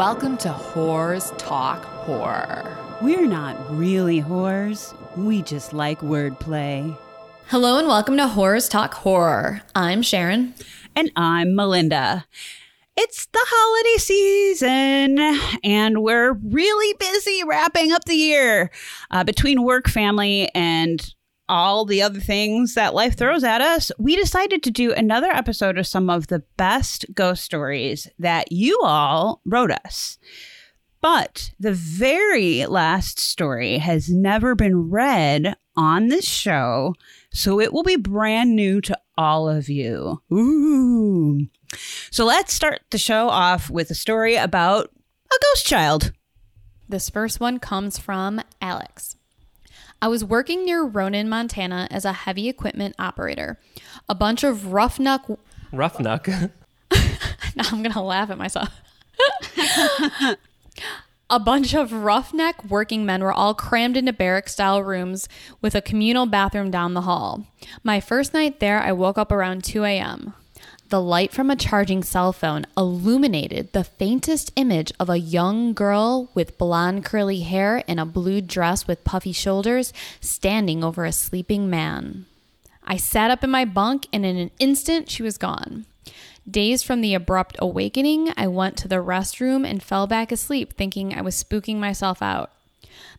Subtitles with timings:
[0.00, 2.74] Welcome to Whores Talk Horror.
[3.02, 4.94] We're not really whores.
[5.14, 6.96] We just like wordplay.
[7.48, 9.60] Hello and welcome to Horrors Talk Horror.
[9.74, 10.54] I'm Sharon.
[10.96, 12.24] And I'm Melinda.
[12.96, 18.70] It's the holiday season, and we're really busy wrapping up the year
[19.10, 21.14] uh, between work, family, and
[21.50, 23.90] all the other things that life throws at us.
[23.98, 28.78] We decided to do another episode of some of the best ghost stories that you
[28.82, 30.18] all wrote us.
[31.00, 36.94] But the very last story has never been read on this show,
[37.32, 40.22] so it will be brand new to all of you.
[40.32, 41.48] Ooh.
[42.10, 46.12] So let's start the show off with a story about a ghost child.
[46.88, 49.16] This first one comes from Alex.
[50.02, 53.58] I was working near Ronan, Montana as a heavy equipment operator.
[54.08, 55.22] A bunch of roughneck.
[55.72, 56.26] Roughneck.
[57.56, 58.70] now I'm going to laugh at myself.
[61.30, 65.28] a bunch of roughneck working men were all crammed into barrack style rooms
[65.60, 67.46] with a communal bathroom down the hall.
[67.84, 70.34] My first night there, I woke up around 2 a.m.
[70.90, 76.30] The light from a charging cell phone illuminated the faintest image of a young girl
[76.34, 81.70] with blonde curly hair and a blue dress with puffy shoulders standing over a sleeping
[81.70, 82.26] man.
[82.82, 85.86] I sat up in my bunk and in an instant she was gone.
[86.50, 91.14] Dazed from the abrupt awakening, I went to the restroom and fell back asleep, thinking
[91.14, 92.50] I was spooking myself out.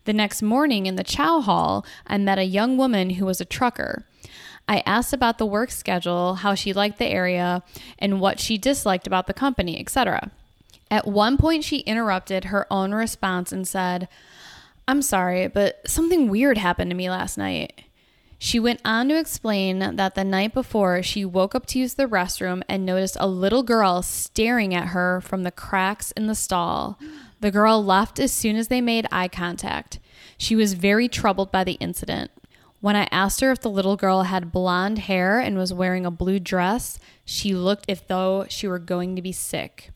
[0.04, 3.46] The next morning in the chow hall, I met a young woman who was a
[3.46, 4.04] trucker.
[4.72, 7.62] I asked about the work schedule, how she liked the area,
[8.00, 10.32] and what she disliked about the company, etc.
[10.90, 14.08] At one point, she interrupted her own response and said,
[14.88, 17.84] I'm sorry, but something weird happened to me last night.
[18.40, 22.08] She went on to explain that the night before, she woke up to use the
[22.08, 26.98] restroom and noticed a little girl staring at her from the cracks in the stall.
[27.42, 30.00] The girl left as soon as they made eye contact.
[30.38, 32.32] She was very troubled by the incident.
[32.82, 36.12] When I asked her if the little girl had blonde hair and was wearing a
[36.12, 39.92] blue dress, she looked as though she were going to be sick.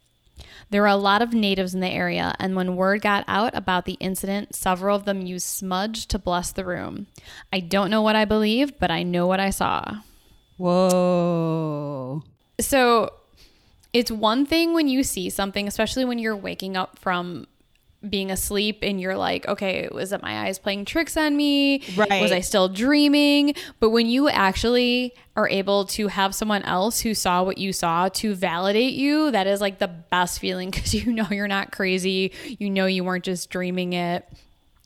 [0.70, 3.86] There were a lot of natives in the area, and when word got out about
[3.86, 7.08] the incident, several of them used smudge to bless the room.
[7.52, 10.02] I don't know what I believe, but I know what I saw.
[10.58, 12.24] Whoa.
[12.60, 13.14] So
[13.94, 17.48] it's one thing when you see something, especially when you're waking up from
[18.10, 21.84] being asleep and you're like, okay, was it my eyes playing tricks on me?
[21.96, 22.22] Right.
[22.22, 23.56] Was I still dreaming?
[23.80, 28.10] But when you actually are able to have someone else who saw what you saw
[28.10, 32.32] to validate you, that is like the best feeling because you know you're not crazy.
[32.60, 34.28] You know you weren't just dreaming it.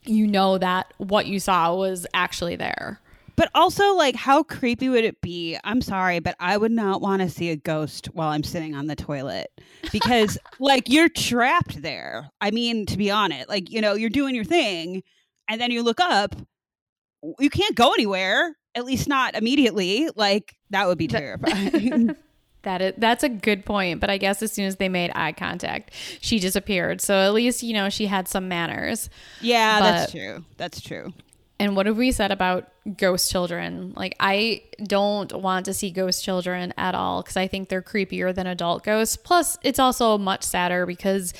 [0.06, 3.02] You know that what you saw was actually there.
[3.40, 5.58] But also, like, how creepy would it be?
[5.64, 8.88] I'm sorry, but I would not want to see a ghost while I'm sitting on
[8.88, 9.50] the toilet
[9.94, 12.30] because, like, you're trapped there.
[12.42, 15.04] I mean, to be honest, like, you know, you're doing your thing
[15.48, 16.36] and then you look up,
[17.40, 20.10] you can't go anywhere, at least not immediately.
[20.18, 22.18] Like, that would be terrifying.
[22.64, 25.32] That is, that's a good point, but I guess as soon as they made eye
[25.32, 27.00] contact, she disappeared.
[27.00, 29.10] So at least you know she had some manners.
[29.40, 30.44] yeah, But- that's true.
[30.58, 31.14] That's true.
[31.60, 33.94] And what have we said about ghost children?
[33.96, 38.34] Like, I don't want to see ghost children at all because I think they're creepier
[38.34, 39.18] than adult ghosts.
[39.18, 41.34] Plus, it's also much sadder because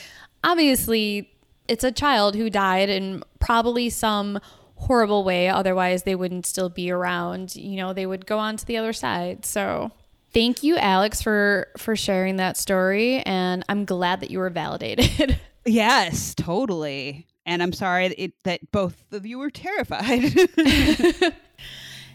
[0.44, 1.32] obviously
[1.68, 4.40] it's a child who died in probably some
[4.76, 5.48] horrible way.
[5.48, 7.56] Otherwise, they wouldn't still be around.
[7.56, 9.46] You know, they would go on to the other side.
[9.46, 9.92] So.
[10.32, 15.40] Thank you, Alex, for for sharing that story, and I'm glad that you were validated.
[15.66, 17.28] Yes, totally.
[17.50, 20.36] And I'm sorry that, it, that both of you were terrified.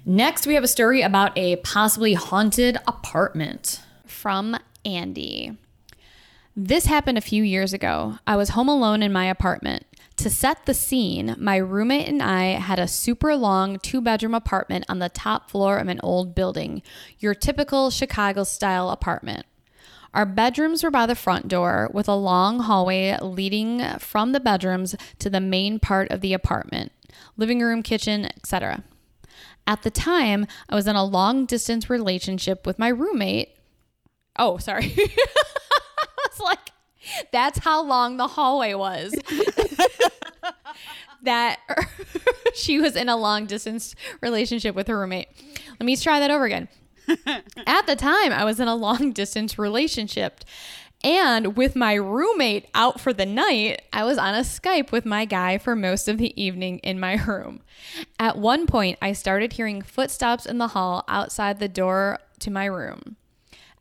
[0.06, 5.58] Next, we have a story about a possibly haunted apartment from Andy.
[6.54, 8.20] This happened a few years ago.
[8.28, 9.84] I was home alone in my apartment.
[10.18, 14.84] To set the scene, my roommate and I had a super long two bedroom apartment
[14.88, 16.80] on the top floor of an old building,
[17.18, 19.46] your typical Chicago style apartment.
[20.14, 24.94] Our bedrooms were by the front door with a long hallway leading from the bedrooms
[25.18, 26.92] to the main part of the apartment
[27.36, 28.84] living room, kitchen, etc.
[29.66, 33.50] At the time, I was in a long distance relationship with my roommate.
[34.38, 34.94] Oh, sorry.
[34.98, 36.70] I was like,
[37.32, 39.14] that's how long the hallway was.
[41.22, 41.58] that
[42.54, 45.28] she was in a long distance relationship with her roommate.
[45.68, 46.68] Let me try that over again.
[47.66, 50.44] At the time, I was in a long distance relationship.
[51.02, 55.26] And with my roommate out for the night, I was on a Skype with my
[55.26, 57.60] guy for most of the evening in my room.
[58.18, 62.64] At one point, I started hearing footsteps in the hall outside the door to my
[62.64, 63.16] room.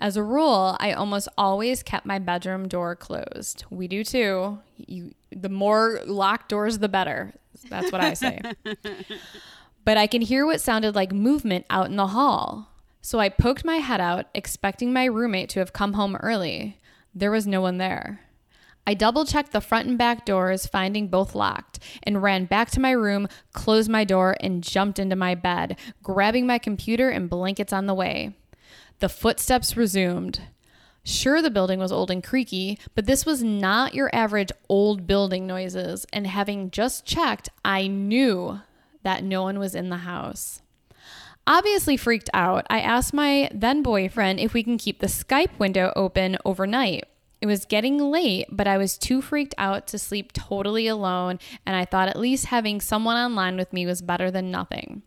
[0.01, 3.63] As a rule, I almost always kept my bedroom door closed.
[3.69, 4.59] We do too.
[4.75, 7.33] You, the more locked doors, the better.
[7.69, 8.41] That's what I say.
[9.85, 12.72] but I can hear what sounded like movement out in the hall.
[13.05, 16.79] So I poked my head out, expecting my roommate to have come home early.
[17.13, 18.21] There was no one there.
[18.87, 22.79] I double checked the front and back doors, finding both locked, and ran back to
[22.79, 27.73] my room, closed my door, and jumped into my bed, grabbing my computer and blankets
[27.73, 28.37] on the way.
[28.99, 30.39] The footsteps resumed.
[31.03, 35.45] Sure, the building was old and creaky, but this was not your average old building
[35.45, 38.61] noises, and having just checked, I knew
[39.03, 40.61] that no one was in the house.
[41.45, 45.91] Obviously freaked out, I asked my then boyfriend if we can keep the Skype window
[45.95, 47.05] open overnight.
[47.41, 51.75] It was getting late, but I was too freaked out to sleep totally alone, and
[51.75, 55.01] I thought at least having someone online with me was better than nothing.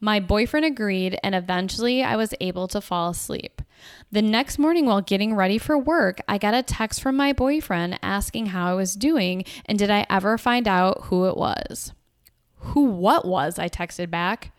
[0.00, 3.62] My boyfriend agreed, and eventually I was able to fall asleep.
[4.10, 8.00] The next morning, while getting ready for work, I got a text from my boyfriend
[8.02, 11.92] asking how I was doing and did I ever find out who it was.
[12.56, 13.60] Who what was?
[13.60, 14.50] I texted back.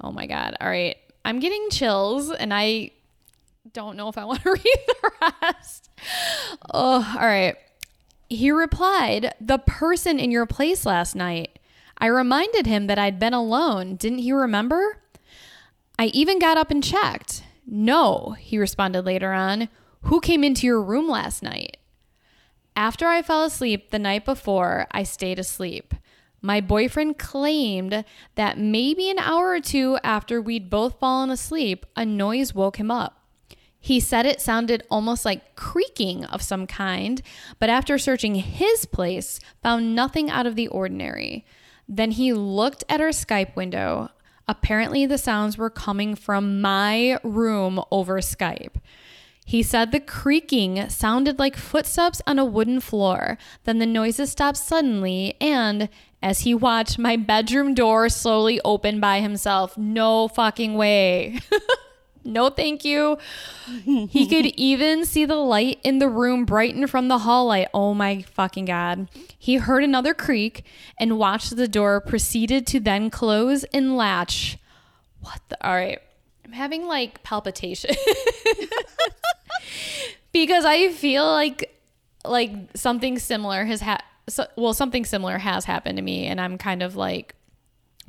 [0.00, 0.56] Oh my God.
[0.60, 0.96] All right.
[1.24, 2.92] I'm getting chills and I
[3.72, 5.10] don't know if I want to read the
[5.42, 5.90] rest.
[6.72, 7.56] Oh, all right.
[8.28, 11.58] He replied, The person in your place last night.
[11.98, 13.96] I reminded him that I'd been alone.
[13.96, 14.98] Didn't he remember?
[15.98, 17.42] I even got up and checked.
[17.66, 19.68] No, he responded later on.
[20.02, 21.78] Who came into your room last night?
[22.76, 25.94] After I fell asleep the night before, I stayed asleep.
[26.42, 28.04] My boyfriend claimed
[28.34, 32.90] that maybe an hour or two after we'd both fallen asleep, a noise woke him
[32.90, 33.22] up.
[33.78, 37.22] He said it sounded almost like creaking of some kind,
[37.60, 41.46] but after searching his place, found nothing out of the ordinary.
[41.88, 44.10] Then he looked at our Skype window.
[44.48, 48.74] Apparently, the sounds were coming from my room over Skype.
[49.44, 53.38] He said the creaking sounded like footsteps on a wooden floor.
[53.62, 55.88] Then the noises stopped suddenly, and
[56.22, 59.76] as he watched, my bedroom door slowly open by himself.
[59.76, 61.40] No fucking way.
[62.24, 63.18] no thank you.
[63.84, 67.68] he could even see the light in the room brighten from the hall light.
[67.72, 69.08] Oh my fucking God.
[69.38, 70.64] He heard another creak
[70.98, 74.58] and watched the door proceeded to then close and latch.
[75.20, 75.66] What the?
[75.66, 76.00] All right.
[76.44, 77.94] I'm having like palpitation
[80.32, 81.72] because I feel like
[82.24, 86.58] like something similar has had so, well something similar has happened to me and I'm
[86.58, 87.34] kind of like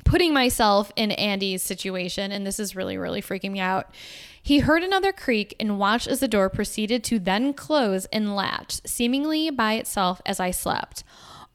[0.08, 3.94] putting myself in Andy's situation, and this is really, really freaking me out.
[4.42, 8.80] He heard another creak and watched as the door proceeded to then close and latch,
[8.86, 11.04] seemingly by itself as I slept.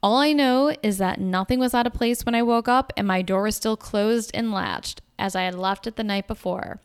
[0.04, 3.08] All I know is that nothing was out of place when I woke up, and
[3.08, 6.80] my door was still closed and latched, as I had left it the night before.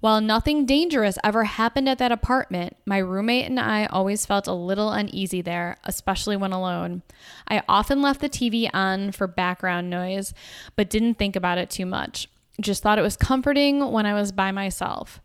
[0.00, 4.52] While nothing dangerous ever happened at that apartment, my roommate and I always felt a
[4.52, 7.02] little uneasy there, especially when alone.
[7.48, 10.34] I often left the TV on for background noise,
[10.76, 12.28] but didn't think about it too much.
[12.60, 15.20] Just thought it was comforting when I was by myself.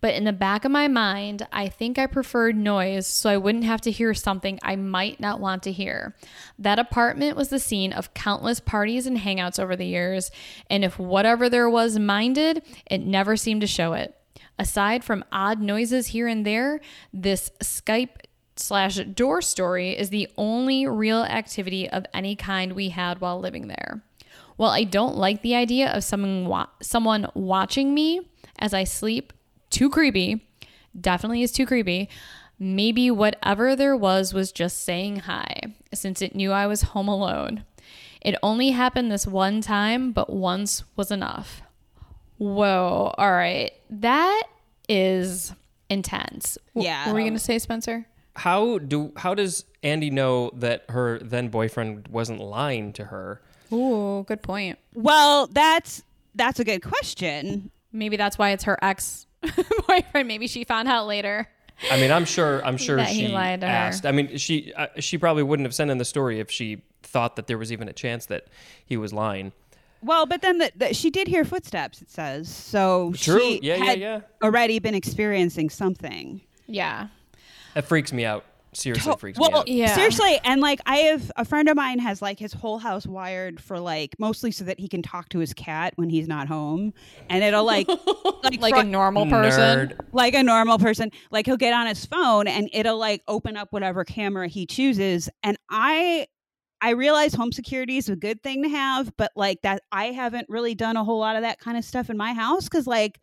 [0.00, 3.64] But in the back of my mind, I think I preferred noise so I wouldn't
[3.64, 6.14] have to hear something I might not want to hear.
[6.58, 10.30] That apartment was the scene of countless parties and hangouts over the years,
[10.70, 14.14] and if whatever there was minded, it never seemed to show it.
[14.58, 16.80] Aside from odd noises here and there,
[17.12, 18.16] this Skype
[18.56, 23.68] slash door story is the only real activity of any kind we had while living
[23.68, 24.02] there.
[24.56, 29.32] While I don't like the idea of someone wa- someone watching me as I sleep,
[29.70, 30.44] too creepy,
[31.00, 32.08] definitely is too creepy.
[32.58, 37.64] Maybe whatever there was was just saying hi, since it knew I was home alone.
[38.20, 41.62] It only happened this one time, but once was enough.
[42.38, 43.14] Whoa.
[43.16, 43.72] All right.
[43.90, 44.44] That
[44.88, 45.52] is
[45.90, 46.58] intense.
[46.74, 47.06] Yeah.
[47.06, 48.06] What were you going to say, Spencer?
[48.36, 53.42] How do how does Andy know that her then boyfriend wasn't lying to her?
[53.72, 54.78] Ooh, good point.
[54.94, 56.02] Well, that's
[56.36, 57.70] that's a good question.
[57.92, 59.26] Maybe that's why it's her ex
[59.88, 60.28] boyfriend.
[60.28, 61.48] Maybe she found out later.
[61.90, 63.92] I mean, I'm sure I'm sure she lied to her.
[64.04, 67.36] I mean, she uh, she probably wouldn't have sent in the story if she thought
[67.36, 68.46] that there was even a chance that
[68.84, 69.52] he was lying.
[70.02, 72.00] Well, but then the, the, she did hear footsteps.
[72.02, 73.12] It says so.
[73.16, 73.40] True.
[73.40, 74.20] She Yeah, yeah, had yeah.
[74.42, 76.40] Already been experiencing something.
[76.66, 77.08] Yeah.
[77.74, 78.44] That freaks me out.
[78.74, 79.66] Seriously, To- freaks me out.
[79.66, 79.94] Yeah.
[79.94, 83.60] seriously, and like I have a friend of mine has like his whole house wired
[83.60, 86.92] for like mostly so that he can talk to his cat when he's not home,
[87.30, 87.88] and it'll like
[88.44, 89.88] like Like fro- a normal person.
[89.88, 89.98] Nerd.
[90.12, 91.10] like a normal person.
[91.30, 95.30] Like he'll get on his phone and it'll like open up whatever camera he chooses.
[95.42, 96.26] And I
[96.80, 100.48] I realize home security is a good thing to have, but like that I haven't
[100.48, 103.20] really done a whole lot of that kind of stuff in my house cuz like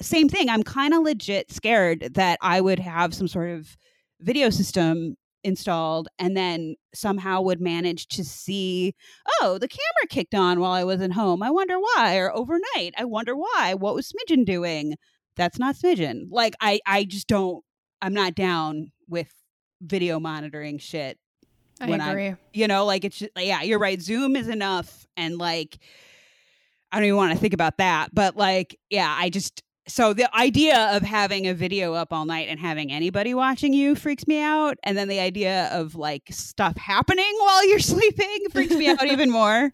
[0.00, 0.48] same thing.
[0.48, 3.76] I'm kind of legit scared that I would have some sort of
[4.20, 8.94] video system installed and then somehow would manage to see,
[9.40, 11.42] oh, the camera kicked on while I wasn't home.
[11.42, 12.16] I wonder why.
[12.16, 13.74] Or overnight, I wonder why.
[13.74, 14.96] What was Smidgen doing?
[15.36, 16.26] That's not Smidgen.
[16.30, 17.64] Like I, I just don't.
[18.02, 19.28] I'm not down with
[19.80, 21.18] video monitoring shit.
[21.80, 22.34] I when I- agree.
[22.52, 24.00] You know, like it's just, yeah, you're right.
[24.00, 25.78] Zoom is enough, and like
[26.92, 28.14] I don't even want to think about that.
[28.14, 32.48] But like, yeah, I just so the idea of having a video up all night
[32.48, 36.76] and having anybody watching you freaks me out, and then the idea of like stuff
[36.76, 39.72] happening while you're sleeping freaks me out even more.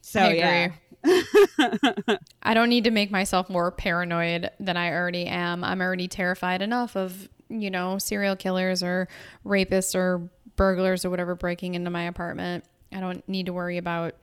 [0.00, 0.72] So I yeah.
[2.42, 5.64] I don't need to make myself more paranoid than I already am.
[5.64, 9.08] I'm already terrified enough of, you know, serial killers or
[9.44, 12.64] rapists or burglars or whatever breaking into my apartment.
[12.92, 14.14] I don't need to worry about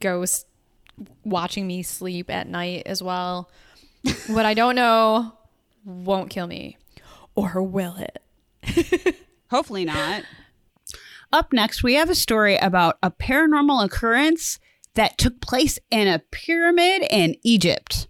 [0.00, 0.44] ghosts
[1.24, 3.50] watching me sleep at night as well.
[4.26, 5.32] what I don't know
[5.84, 6.76] won't kill me.
[7.34, 9.16] Or will it?
[9.50, 10.24] Hopefully not.
[11.32, 14.58] Up next, we have a story about a paranormal occurrence
[14.94, 18.08] that took place in a pyramid in Egypt.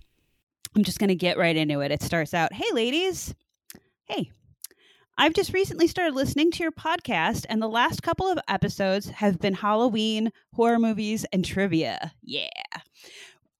[0.74, 1.90] I'm just going to get right into it.
[1.90, 3.34] It starts out Hey, ladies.
[4.04, 4.30] Hey,
[5.20, 9.40] I've just recently started listening to your podcast, and the last couple of episodes have
[9.40, 12.12] been Halloween, horror movies, and trivia.
[12.22, 12.48] Yeah.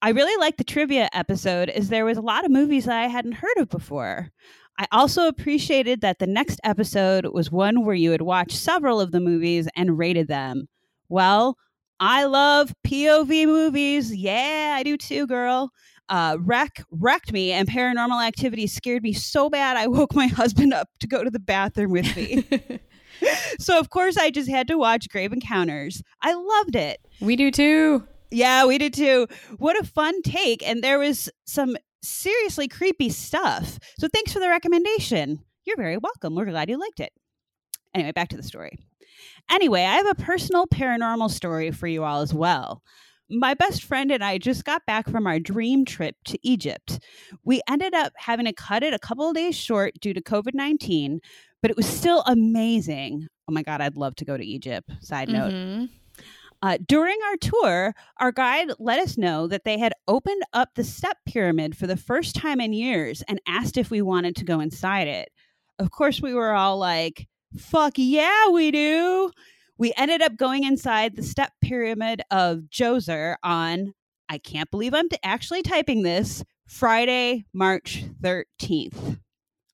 [0.00, 3.08] I really liked the trivia episode as there was a lot of movies that I
[3.08, 4.30] hadn't heard of before.
[4.78, 9.10] I also appreciated that the next episode was one where you had watched several of
[9.10, 10.68] the movies and rated them.
[11.08, 11.56] Well,
[11.98, 14.14] I love POV movies.
[14.14, 15.72] Yeah, I do too, girl.
[16.08, 20.72] Uh, REC wrecked me, and Paranormal Activity scared me so bad I woke my husband
[20.72, 22.44] up to go to the bathroom with me.
[23.58, 26.02] so, of course, I just had to watch Grave Encounters.
[26.22, 27.00] I loved it.
[27.20, 28.06] we do too.
[28.30, 29.26] Yeah, we did too.
[29.56, 30.66] What a fun take.
[30.66, 33.78] And there was some seriously creepy stuff.
[33.98, 35.40] So thanks for the recommendation.
[35.64, 36.34] You're very welcome.
[36.34, 37.12] We're glad you liked it.
[37.94, 38.78] Anyway, back to the story.
[39.50, 42.82] Anyway, I have a personal paranormal story for you all as well.
[43.30, 46.98] My best friend and I just got back from our dream trip to Egypt.
[47.44, 50.54] We ended up having to cut it a couple of days short due to COVID
[50.54, 51.20] 19,
[51.60, 53.26] but it was still amazing.
[53.48, 54.90] Oh my God, I'd love to go to Egypt.
[55.00, 55.52] Side note.
[55.52, 55.88] Mhm.
[56.60, 60.82] Uh, during our tour, our guide let us know that they had opened up the
[60.82, 64.58] step pyramid for the first time in years and asked if we wanted to go
[64.58, 65.28] inside it.
[65.78, 69.30] Of course, we were all like, fuck yeah, we do.
[69.78, 73.94] We ended up going inside the step pyramid of Djoser on,
[74.28, 79.20] I can't believe I'm actually typing this, Friday, March 13th.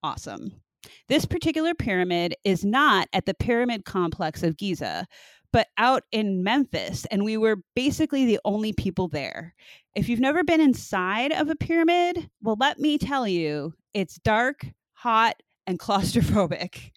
[0.03, 0.61] Awesome.
[1.09, 5.07] This particular pyramid is not at the pyramid complex of Giza,
[5.55, 9.55] but out in Memphis, and we were basically the only people there.
[9.95, 14.67] If you've never been inside of a pyramid, well, let me tell you, it's dark,
[14.93, 16.91] hot, and claustrophobic.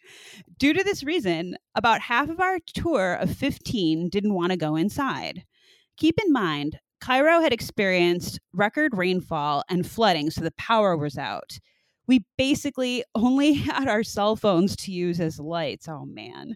[0.57, 4.75] Due to this reason, about half of our tour of 15 didn't want to go
[4.75, 5.43] inside.
[5.97, 11.59] Keep in mind, Cairo had experienced record rainfall and flooding, so the power was out.
[12.07, 15.88] We basically only had our cell phones to use as lights.
[15.88, 16.55] Oh, man.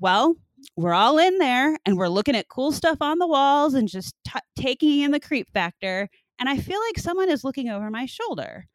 [0.00, 0.36] Well,
[0.76, 4.14] we're all in there and we're looking at cool stuff on the walls and just
[4.26, 6.08] t- taking in the creep factor.
[6.38, 8.66] And I feel like someone is looking over my shoulder.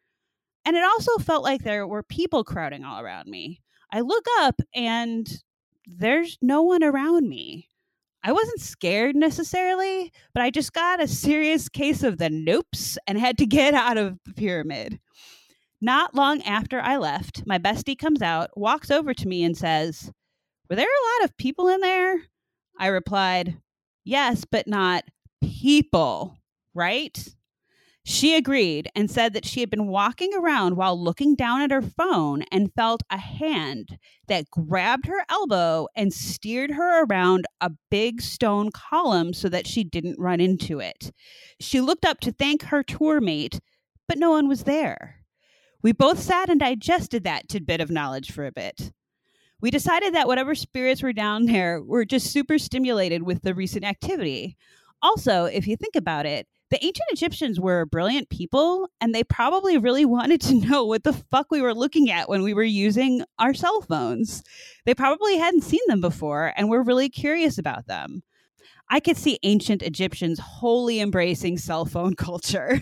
[0.66, 3.62] And it also felt like there were people crowding all around me.
[3.92, 5.28] I look up and
[5.86, 7.68] there's no one around me.
[8.24, 13.18] I wasn't scared necessarily, but I just got a serious case of the nopes and
[13.18, 15.00] had to get out of the pyramid.
[15.82, 20.10] Not long after I left, my bestie comes out, walks over to me, and says,
[20.70, 22.22] Were there a lot of people in there?
[22.80, 23.58] I replied,
[24.06, 25.04] Yes, but not
[25.42, 26.38] people,
[26.74, 27.28] right?
[28.06, 31.82] She agreed and said that she had been walking around while looking down at her
[31.82, 38.22] phone and felt a hand that grabbed her elbow and steered her around a big
[38.22, 41.12] stone column so that she didn't run into it.
[41.62, 43.62] She looked up to thank her tour mate,
[44.10, 45.24] but no one was there.
[45.82, 48.92] We both sat and digested that tidbit of knowledge for a bit.
[49.62, 53.86] We decided that whatever spirits were down there were just super stimulated with the recent
[53.86, 54.58] activity.
[55.02, 59.78] Also, if you think about it, the ancient Egyptians were brilliant people, and they probably
[59.78, 63.24] really wanted to know what the fuck we were looking at when we were using
[63.38, 64.42] our cell phones.
[64.88, 68.24] They probably hadn't seen them before and were really curious about them.
[68.90, 72.80] I could see ancient Egyptians wholly embracing cell phone culture.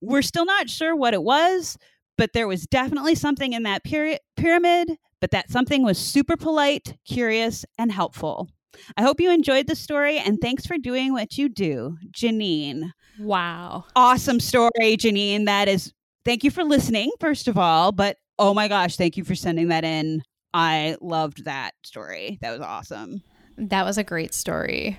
[0.00, 1.78] we're still not sure what it was,
[2.16, 7.64] but there was definitely something in that pyramid, but that something was super polite, curious,
[7.76, 8.48] and helpful.
[8.96, 12.90] I hope you enjoyed the story and thanks for doing what you do, Janine.
[13.18, 13.84] Wow.
[13.96, 15.46] Awesome story, Janine.
[15.46, 15.92] That is
[16.24, 17.92] thank you for listening, first of all.
[17.92, 20.22] But oh my gosh, thank you for sending that in.
[20.54, 22.38] I loved that story.
[22.40, 23.22] That was awesome.
[23.56, 24.98] That was a great story.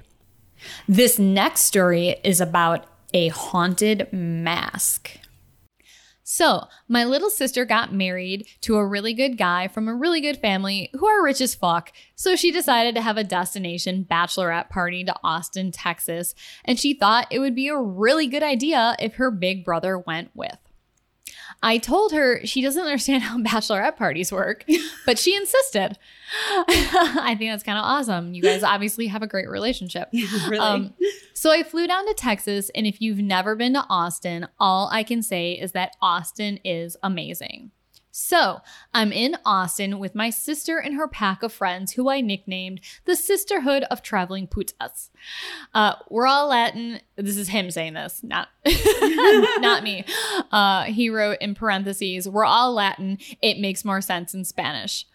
[0.88, 5.18] This next story is about a haunted mask.
[6.31, 10.38] So, my little sister got married to a really good guy from a really good
[10.38, 11.91] family who are rich as fuck.
[12.13, 17.25] So, she decided to have a destination bachelorette party to Austin, Texas, and she thought
[17.31, 20.59] it would be a really good idea if her big brother went with.
[21.63, 24.65] I told her she doesn't understand how bachelorette parties work,
[25.07, 25.98] but she insisted.
[26.67, 28.33] I think that's kind of awesome.
[28.33, 30.09] You guys obviously have a great relationship.
[30.13, 30.59] really?
[30.59, 30.93] Um,
[31.33, 35.03] so I flew down to Texas, and if you've never been to Austin, all I
[35.03, 37.71] can say is that Austin is amazing.
[38.12, 38.59] So
[38.93, 43.15] I'm in Austin with my sister and her pack of friends, who I nicknamed the
[43.15, 45.09] Sisterhood of Traveling Putas.
[45.74, 47.00] Uh, we're all Latin.
[47.15, 50.05] This is him saying this, not not me.
[50.51, 53.19] Uh, he wrote in parentheses, "We're all Latin.
[53.41, 55.05] It makes more sense in Spanish."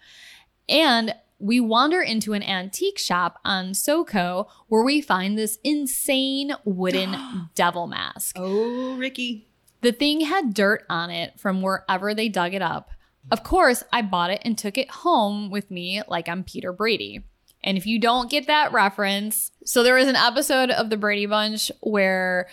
[0.68, 7.16] And we wander into an antique shop on SoCo where we find this insane wooden
[7.54, 8.36] devil mask.
[8.38, 9.48] oh, Ricky.
[9.82, 12.90] The thing had dirt on it from wherever they dug it up.
[13.30, 17.24] Of course, I bought it and took it home with me like I'm Peter Brady.
[17.62, 21.26] And if you don't get that reference, so there was an episode of the Brady
[21.26, 22.48] Bunch where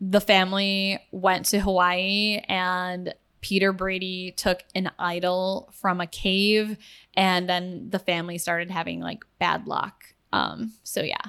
[0.00, 6.76] the family went to Hawaii and Peter Brady took an idol from a cave
[7.14, 10.04] and then the family started having like bad luck.
[10.32, 11.22] Um so yeah.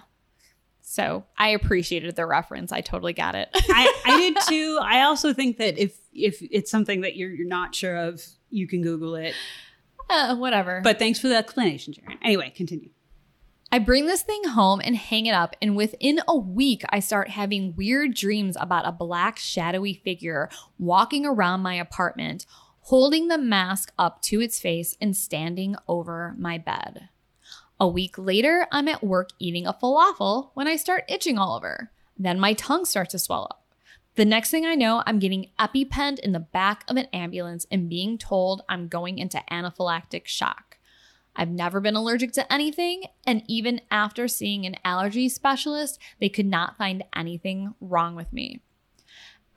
[0.81, 2.71] So I appreciated the reference.
[2.71, 3.49] I totally got it.
[3.53, 4.79] I, I did too.
[4.81, 8.67] I also think that if if it's something that you're you're not sure of, you
[8.67, 9.33] can Google it.
[10.09, 10.81] Uh, whatever.
[10.83, 12.19] But thanks for the explanation, Sharon.
[12.21, 12.89] Anyway, continue.
[13.71, 17.29] I bring this thing home and hang it up, and within a week, I start
[17.29, 20.47] having weird dreams about a black, shadowy figure
[20.77, 22.45] walking around my apartment,
[22.83, 27.09] holding the mask up to its face and standing over my bed.
[27.79, 31.91] A week later, I'm at work eating a falafel when I start itching all over.
[32.17, 33.65] Then my tongue starts to swell up.
[34.15, 37.89] The next thing I know, I'm getting EpiPenned in the back of an ambulance and
[37.89, 40.77] being told I'm going into anaphylactic shock.
[41.35, 46.45] I've never been allergic to anything, and even after seeing an allergy specialist, they could
[46.45, 48.61] not find anything wrong with me.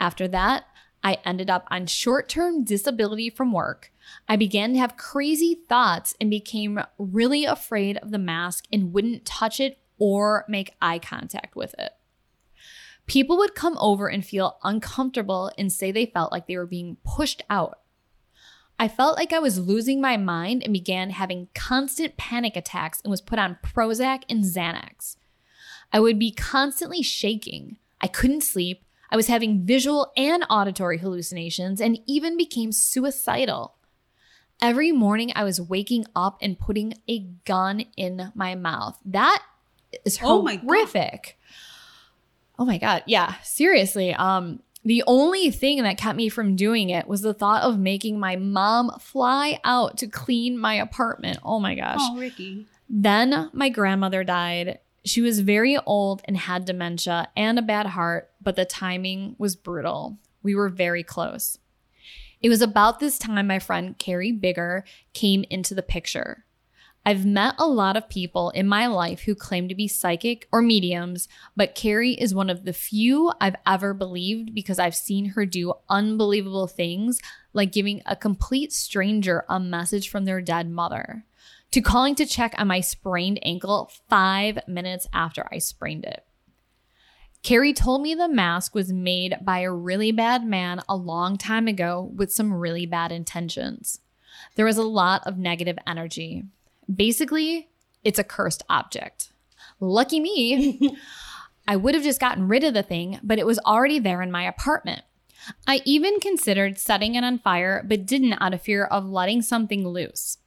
[0.01, 0.65] After that,
[1.03, 3.93] I ended up on short term disability from work.
[4.29, 9.25] I began to have crazy thoughts and became really afraid of the mask and wouldn't
[9.25, 11.93] touch it or make eye contact with it.
[13.07, 16.97] People would come over and feel uncomfortable and say they felt like they were being
[17.05, 17.79] pushed out.
[18.79, 23.11] I felt like I was losing my mind and began having constant panic attacks and
[23.11, 25.17] was put on Prozac and Xanax.
[25.93, 27.79] I would be constantly shaking.
[28.01, 28.83] I couldn't sleep.
[29.11, 33.75] I was having visual and auditory hallucinations and even became suicidal.
[34.61, 38.99] Every morning I was waking up and putting a gun in my mouth.
[39.05, 39.43] That
[40.05, 40.29] is horrific.
[40.29, 41.33] Oh my God.
[42.59, 43.03] Oh my god.
[43.07, 44.15] Yeah, seriously.
[44.15, 48.21] Um the only thing that kept me from doing it was the thought of making
[48.21, 51.39] my mom fly out to clean my apartment.
[51.43, 51.99] Oh my gosh.
[52.01, 52.67] Oh, Ricky.
[52.89, 54.79] Then my grandmother died.
[55.07, 59.55] She was very old and had dementia and a bad heart, but the timing was
[59.55, 60.19] brutal.
[60.43, 61.59] We were very close.
[62.43, 66.45] It was about this time my friend Carrie Bigger came into the picture.
[67.05, 70.61] I've met a lot of people in my life who claim to be psychic or
[70.61, 75.47] mediums, but Carrie is one of the few I've ever believed because I've seen her
[75.47, 77.21] do unbelievable things
[77.53, 81.25] like giving a complete stranger a message from their dead mother
[81.77, 86.25] to calling to check on my sprained ankle five minutes after I sprained it.
[87.43, 91.69] Carrie told me the mask was made by a really bad man a long time
[91.69, 93.99] ago with some really bad intentions.
[94.55, 96.45] There was a lot of negative energy.
[96.91, 97.69] Basically,
[98.03, 99.35] it's a cursed object.
[99.79, 100.97] Lucky me,
[101.69, 104.33] I would have just gotten rid of the thing, but it was already there in
[104.33, 105.03] my apartment.
[105.67, 109.87] I even considered setting it on fire, but didn't out of fear of letting something
[109.87, 110.39] loose.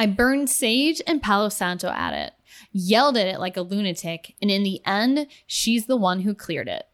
[0.00, 2.32] I burned sage and Palo Santo at it,
[2.72, 6.68] yelled at it like a lunatic, and in the end, she's the one who cleared
[6.68, 6.86] it.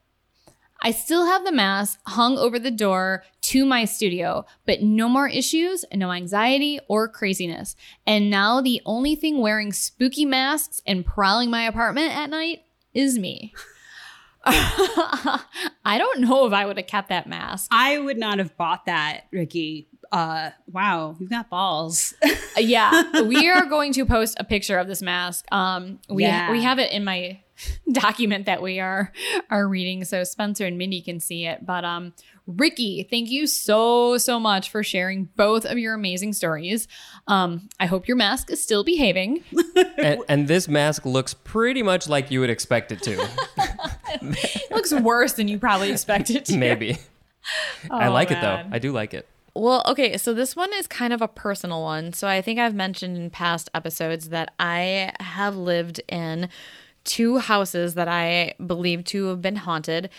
[0.83, 5.29] I still have the mask hung over the door to my studio, but no more
[5.29, 7.77] issues, no anxiety or craziness.
[8.09, 13.21] And now the only thing wearing spooky masks and prowling my apartment at night is
[13.21, 13.55] me.
[15.85, 17.69] I don't know if I would have kept that mask.
[17.71, 19.89] I would not have bought that, Ricky.
[20.13, 22.15] Uh, wow, you've got balls.
[22.23, 25.45] Uh, yeah, we are going to post a picture of this mask.
[25.53, 26.51] Um, we Yeah.
[26.53, 27.41] we have it in my
[27.93, 29.13] document that we are
[29.51, 31.67] are reading, so Spencer and Mindy can see it.
[31.67, 32.13] But um,
[32.47, 36.87] Ricky, thank you so so much for sharing both of your amazing stories.
[37.27, 39.43] Um, I hope your mask is still behaving.
[39.99, 43.29] and, and this mask looks pretty much like you would expect it to.
[44.35, 46.57] It looks worse than you probably expected to.
[46.57, 46.99] Maybe.
[47.91, 48.65] I like it though.
[48.71, 49.29] I do like it.
[49.55, 52.13] Well, okay, so this one is kind of a personal one.
[52.13, 56.51] So I think I've mentioned in past episodes that I have lived in
[57.05, 60.11] two houses that I believe to have been haunted.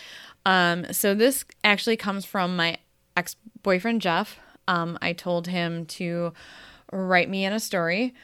[0.44, 2.78] Um, so this actually comes from my
[3.16, 4.40] ex boyfriend, Jeff.
[4.66, 6.32] Um, I told him to
[6.90, 8.14] write me in a story.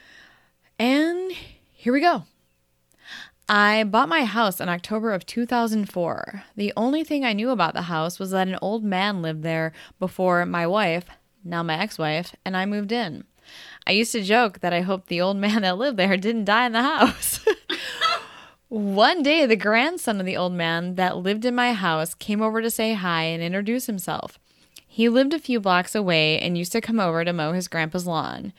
[0.80, 1.30] And
[1.72, 2.24] here we go.
[3.48, 6.44] I bought my house in October of 2004.
[6.56, 9.72] The only thing I knew about the house was that an old man lived there
[9.98, 11.04] before my wife,
[11.44, 13.24] now my ex wife, and I moved in.
[13.86, 16.66] I used to joke that I hoped the old man that lived there didn't die
[16.66, 17.44] in the house.
[18.68, 22.62] One day, the grandson of the old man that lived in my house came over
[22.62, 24.38] to say hi and introduce himself.
[24.88, 28.06] He lived a few blocks away and used to come over to mow his grandpa's
[28.06, 28.54] lawn.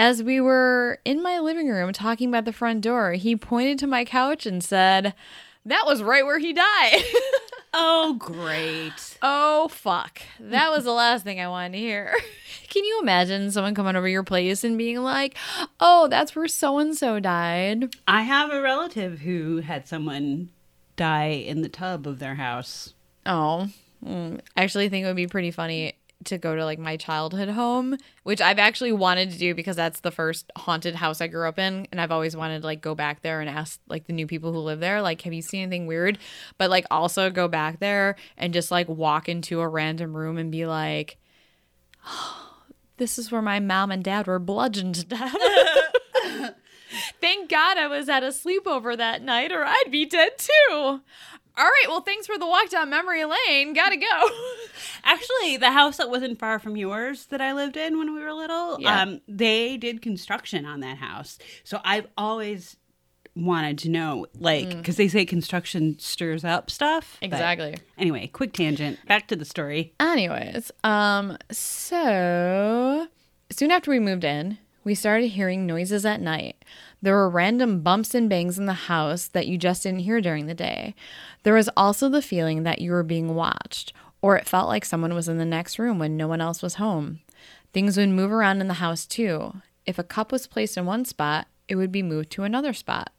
[0.00, 3.88] As we were in my living room talking about the front door, he pointed to
[3.88, 5.12] my couch and said,
[5.66, 7.02] That was right where he died.
[7.74, 9.18] oh, great.
[9.22, 10.22] oh, fuck.
[10.38, 12.14] That was the last thing I wanted to hear.
[12.68, 15.36] Can you imagine someone coming over your place and being like,
[15.80, 17.92] Oh, that's where so and so died?
[18.06, 20.50] I have a relative who had someone
[20.94, 22.94] die in the tub of their house.
[23.26, 23.66] Oh,
[24.06, 24.40] mm.
[24.56, 25.96] I actually think it would be pretty funny
[26.28, 30.00] to go to like my childhood home, which I've actually wanted to do because that's
[30.00, 32.94] the first haunted house I grew up in, and I've always wanted to like go
[32.94, 35.62] back there and ask like the new people who live there, like, have you seen
[35.62, 36.18] anything weird?
[36.56, 40.50] But like also go back there and just like walk into a random room and
[40.52, 41.18] be like,
[42.06, 42.54] oh,
[42.96, 45.34] this is where my mom and dad were bludgeoned to death.
[47.20, 51.00] Thank God I was at a sleepover that night, or I'd be dead too.
[51.58, 53.72] All right, well, thanks for the walk down memory lane.
[53.74, 54.28] Gotta go.
[55.04, 58.32] Actually, the house that wasn't far from yours that I lived in when we were
[58.32, 59.02] little, Yeah.
[59.02, 61.38] um, they did construction on that house.
[61.64, 62.76] So I've always
[63.34, 67.18] wanted to know, like, because they say construction stirs up stuff.
[67.22, 67.76] Exactly.
[67.96, 68.98] anyway, quick tangent.
[69.06, 69.92] Back to the story.
[70.00, 73.06] Anyways, um, so
[73.50, 76.56] soon after we moved in, we started hearing noises at night.
[77.00, 80.46] There were random bumps and bangs in the house that you just didn't hear during
[80.46, 80.94] the day.
[81.44, 85.14] There was also the feeling that you were being watched, or it felt like someone
[85.14, 87.20] was in the next room when no one else was home.
[87.72, 89.54] Things would move around in the house too.
[89.86, 93.10] If a cup was placed in one spot, it would be moved to another spot.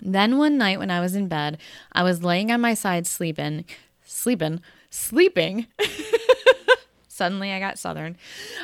[0.00, 1.58] Then one night when I was in bed,
[1.92, 3.64] I was laying on my side sleeping,
[4.04, 5.66] sleeping, sleeping.
[7.08, 8.16] Suddenly I got southern.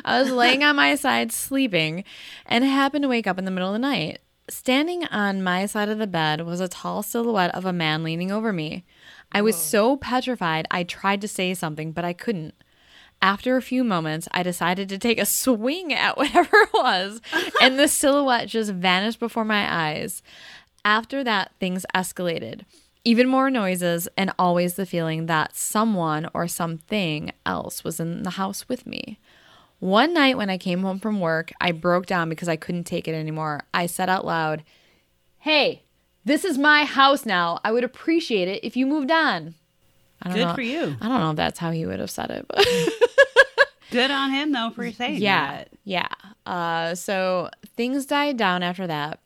[0.05, 2.05] I was laying on my side sleeping
[2.47, 4.21] and happened to wake up in the middle of the night.
[4.48, 8.30] Standing on my side of the bed was a tall silhouette of a man leaning
[8.30, 8.85] over me.
[9.32, 12.54] I was so petrified I tried to say something, but I couldn't.
[13.20, 17.20] After a few moments, I decided to take a swing at whatever it was,
[17.61, 20.22] and the silhouette just vanished before my eyes.
[20.85, 22.64] After that, things escalated.
[23.04, 28.30] Even more noises, and always the feeling that someone or something else was in the
[28.30, 29.18] house with me.
[29.79, 33.07] One night when I came home from work, I broke down because I couldn't take
[33.07, 33.62] it anymore.
[33.75, 34.62] I said out loud,
[35.39, 35.83] Hey,
[36.25, 37.61] this is my house now.
[37.62, 39.55] I would appreciate it if you moved on.
[40.23, 40.55] I don't Good know.
[40.55, 40.97] for you.
[41.01, 42.67] I don't know if that's how he would have said it, but
[43.91, 45.69] Good on him though for saying yeah, that.
[45.85, 46.09] yeah.
[46.45, 49.21] Uh, so things died down after that.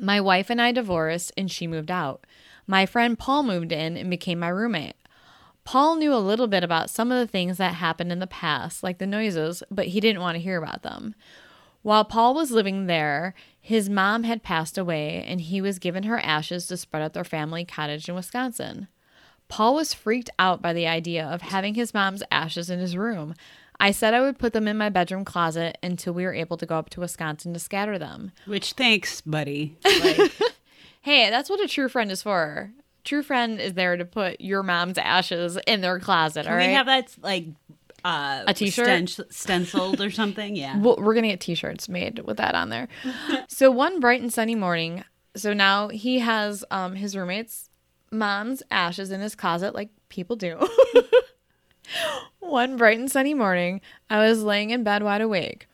[0.00, 2.24] My wife and I divorced, and she moved out.
[2.66, 4.94] My friend Paul moved in and became my roommate.
[5.68, 8.82] Paul knew a little bit about some of the things that happened in the past,
[8.82, 11.14] like the noises, but he didn't want to hear about them.
[11.82, 16.18] While Paul was living there, his mom had passed away, and he was given her
[16.20, 18.88] ashes to spread at their family cottage in Wisconsin.
[19.48, 23.34] Paul was freaked out by the idea of having his mom's ashes in his room.
[23.78, 26.64] I said I would put them in my bedroom closet until we were able to
[26.64, 28.32] go up to Wisconsin to scatter them.
[28.46, 29.76] Which thanks, buddy.
[29.84, 30.32] Like,
[31.02, 32.72] Hey, that's what a true friend is for.
[33.08, 36.66] True friend is there to put your mom's ashes in their closet, all can right?
[36.68, 37.46] we have that like
[38.04, 39.08] uh, A t-shirt?
[39.08, 40.54] sten- stenciled or something?
[40.54, 40.78] Yeah.
[40.78, 42.86] Well, we're gonna get t-shirts made with that on there.
[43.48, 47.70] so one bright and sunny morning, so now he has um his roommate's
[48.10, 50.58] mom's ashes in his closet, like people do.
[52.40, 55.66] one bright and sunny morning, I was laying in bed wide awake.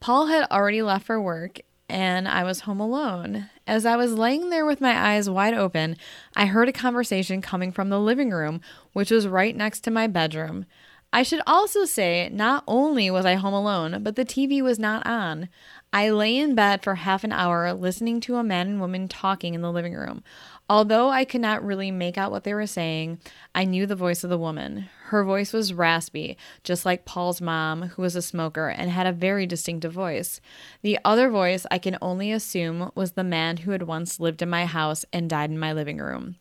[0.00, 3.50] Paul had already left for work, and I was home alone.
[3.66, 5.96] As I was laying there with my eyes wide open,
[6.36, 8.60] I heard a conversation coming from the living room,
[8.92, 10.66] which was right next to my bedroom.
[11.12, 15.06] I should also say, not only was I home alone, but the TV was not
[15.06, 15.48] on.
[15.92, 19.54] I lay in bed for half an hour listening to a man and woman talking
[19.54, 20.24] in the living room.
[20.68, 23.20] Although I could not really make out what they were saying,
[23.54, 24.88] I knew the voice of the woman.
[25.08, 29.12] Her voice was raspy, just like Paul's mom, who was a smoker and had a
[29.12, 30.40] very distinctive voice.
[30.80, 34.48] The other voice I can only assume was the man who had once lived in
[34.48, 36.36] my house and died in my living room.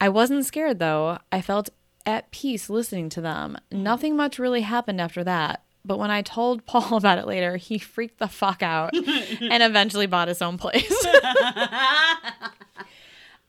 [0.00, 1.18] I wasn't scared though.
[1.32, 1.70] I felt
[2.04, 3.56] at peace listening to them.
[3.72, 3.82] Mm-hmm.
[3.82, 5.62] Nothing much really happened after that.
[5.82, 10.06] But when I told Paul about it later, he freaked the fuck out and eventually
[10.06, 11.06] bought his own place.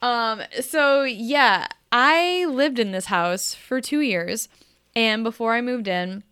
[0.01, 4.47] um so yeah, I lived in this house for 2 years
[4.95, 6.23] and before I moved in,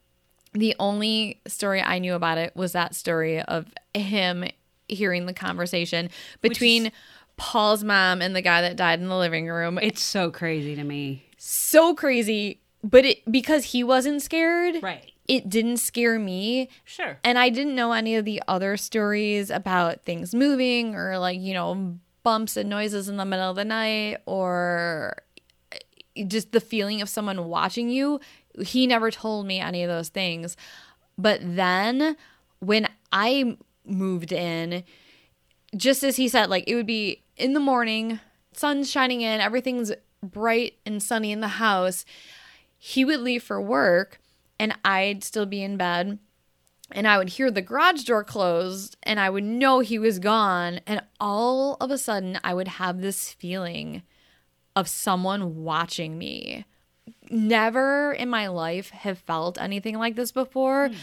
[0.53, 4.45] the only story I knew about it was that story of him
[4.87, 6.09] hearing the conversation
[6.41, 6.91] between
[7.35, 9.77] Paul's mom and the guy that died in the living room.
[9.81, 11.23] It's so crazy to me.
[11.37, 15.11] so crazy, but it because he wasn't scared, Right.
[15.27, 16.69] it didn't scare me.
[16.85, 17.19] Sure.
[17.23, 21.53] And I didn't know any of the other stories about things moving or like, you
[21.53, 25.15] know, bumps and noises in the middle of the night or
[25.71, 28.19] eh, just the feeling of someone watching you.
[28.59, 30.57] He never told me any of those things.
[31.17, 32.17] But then
[32.59, 34.83] when I moved in,
[35.77, 38.19] just as he said, like it would be in the morning,
[38.51, 42.03] sun's shining in, everything's bright and sunny in the house.
[42.77, 44.19] He would leave for work
[44.59, 46.19] and I'd still be in bed
[46.91, 50.79] and I would hear the garage door closed and I would know he was gone.
[50.87, 54.03] And all of a sudden, I would have this feeling
[54.75, 56.65] of someone watching me.
[57.29, 60.95] Never in my life have felt anything like this before, hmm.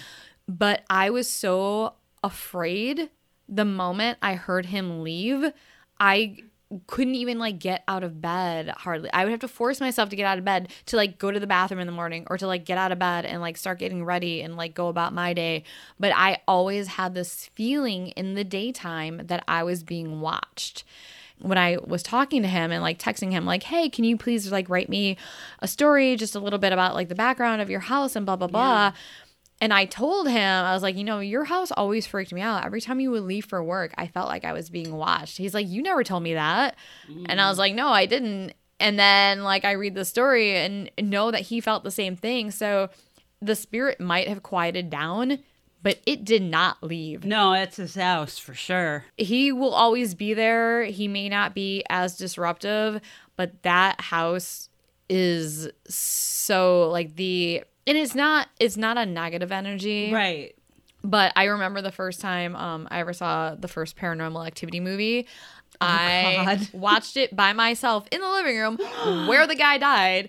[0.49, 3.11] but I was so afraid
[3.49, 5.53] the moment I heard him leave.
[6.01, 6.38] I
[6.87, 9.11] couldn't even like get out of bed hardly.
[9.13, 11.41] I would have to force myself to get out of bed to like go to
[11.41, 13.79] the bathroom in the morning or to like get out of bed and like start
[13.79, 15.65] getting ready and like go about my day.
[15.99, 20.85] But I always had this feeling in the daytime that I was being watched.
[21.41, 24.51] When I was talking to him and like texting him, like, hey, can you please
[24.53, 25.17] like write me
[25.59, 28.37] a story, just a little bit about like the background of your house and blah,
[28.37, 28.93] blah, blah.
[29.61, 32.64] And I told him, I was like, you know, your house always freaked me out.
[32.64, 35.38] Every time you would leave for work, I felt like I was being watched.
[35.38, 36.77] He's like, you never told me that.
[37.29, 37.61] And I was mm.
[37.61, 38.53] like, no, I didn't.
[38.81, 42.51] And then, like, I read the story and know that he felt the same thing.
[42.51, 42.90] So
[43.40, 45.38] the spirit might have quieted down,
[45.83, 47.25] but it did not leave.
[47.25, 49.05] No, it's his house for sure.
[49.17, 50.85] He will always be there.
[50.85, 53.01] He may not be as disruptive,
[53.37, 54.69] but that house
[55.09, 60.55] is so like the and it's not it's not a negative energy Right.
[61.03, 65.27] but I remember the first time um, I ever saw the first Paranormal Activity movie.
[65.81, 66.68] I God.
[66.73, 68.77] watched it by myself in the living room
[69.29, 70.29] where the guy died,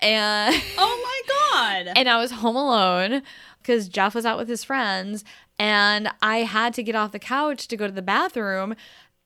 [0.00, 1.92] and Oh my god.
[1.96, 3.22] and I was home alone
[3.62, 5.22] because Jeff was out with his friends,
[5.58, 8.74] and I had to get off the couch to go to the bathroom.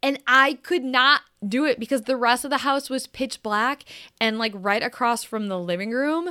[0.03, 3.85] And I could not do it because the rest of the house was pitch black.
[4.19, 6.31] And like right across from the living room,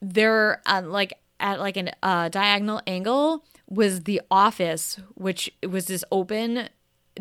[0.00, 6.04] there, uh, like at like an uh, diagonal angle, was the office, which was this
[6.10, 6.68] open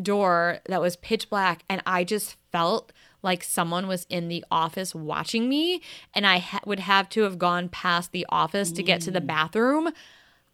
[0.02, 1.64] door that was pitch black.
[1.70, 5.82] And I just felt like someone was in the office watching me.
[6.14, 9.22] And I ha- would have to have gone past the office to get to the
[9.22, 9.92] bathroom.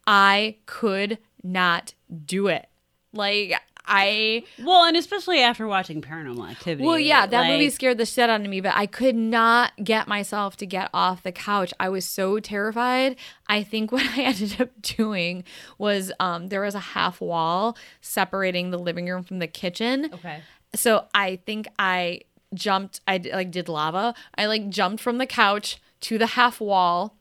[0.06, 2.68] I could not do it.
[3.12, 3.54] Like,
[3.86, 6.86] I well, and especially after watching Paranormal Activity.
[6.86, 10.08] well, yeah, that movie scared the shit out of me, but I could not get
[10.08, 11.74] myself to get off the couch.
[11.78, 13.16] I was so terrified.
[13.46, 15.44] I think what I ended up doing
[15.78, 20.10] was um, there was a half wall separating the living room from the kitchen.
[20.14, 20.40] Okay.
[20.74, 22.22] So I think I
[22.54, 24.14] jumped, I like did lava.
[24.36, 27.16] I like jumped from the couch to the half wall,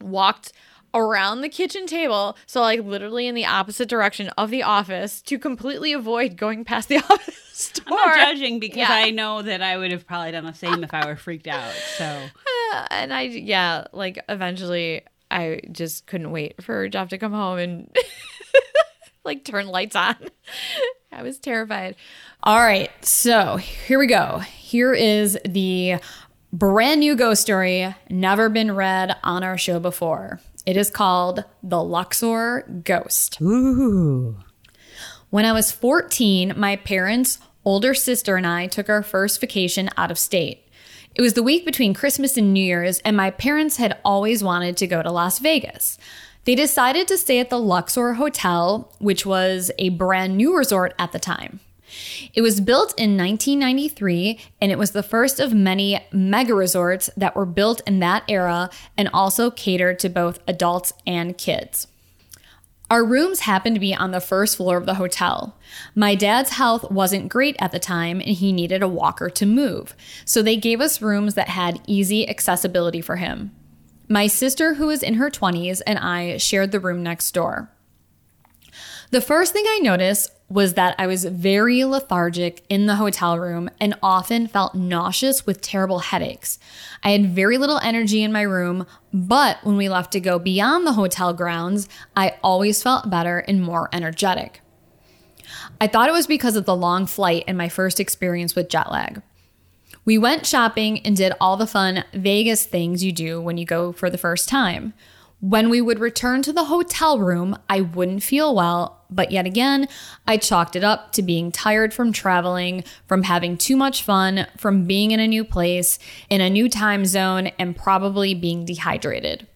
[0.00, 0.52] walked
[0.94, 5.38] around the kitchen table, so like literally in the opposite direction of the office to
[5.38, 7.98] completely avoid going past the office door.
[7.98, 8.88] I'm not judging because Yeah.
[8.90, 11.72] I know that I would have probably done the same if I were freaked out.
[11.96, 12.04] So
[12.74, 17.58] uh, and I yeah, like eventually I just couldn't wait for Jeff to come home
[17.58, 17.96] and
[19.24, 20.16] like turn lights on.
[21.12, 21.96] I was terrified.
[22.42, 24.38] All right, so here we go.
[24.38, 25.96] Here is the
[26.52, 30.40] brand new ghost story, never been read on our show before.
[30.66, 33.40] It is called The Luxor Ghost.
[33.40, 34.36] ooh,
[35.30, 40.10] When I was 14, my parents, older sister, and I took our first vacation out
[40.10, 40.68] of state.
[41.14, 44.76] It was the week between Christmas and New Year's, and my parents had always wanted
[44.76, 45.98] to go to Las Vegas.
[46.44, 51.12] They decided to stay at the Luxor Hotel, which was a brand new resort at
[51.12, 51.60] the time.
[52.34, 57.34] It was built in 1993 and it was the first of many mega resorts that
[57.34, 61.86] were built in that era and also catered to both adults and kids.
[62.90, 65.56] Our rooms happened to be on the first floor of the hotel.
[65.94, 69.94] My dad's health wasn't great at the time and he needed a walker to move,
[70.24, 73.52] so they gave us rooms that had easy accessibility for him.
[74.08, 77.70] My sister, who was in her 20s, and I shared the room next door.
[79.12, 83.70] The first thing I noticed was that I was very lethargic in the hotel room
[83.80, 86.58] and often felt nauseous with terrible headaches.
[87.04, 90.86] I had very little energy in my room, but when we left to go beyond
[90.86, 94.60] the hotel grounds, I always felt better and more energetic.
[95.80, 98.90] I thought it was because of the long flight and my first experience with jet
[98.90, 99.22] lag.
[100.04, 103.92] We went shopping and did all the fun Vegas things you do when you go
[103.92, 104.94] for the first time.
[105.40, 109.88] When we would return to the hotel room, I wouldn't feel well, but yet again,
[110.26, 114.84] I chalked it up to being tired from traveling, from having too much fun, from
[114.84, 119.46] being in a new place, in a new time zone, and probably being dehydrated.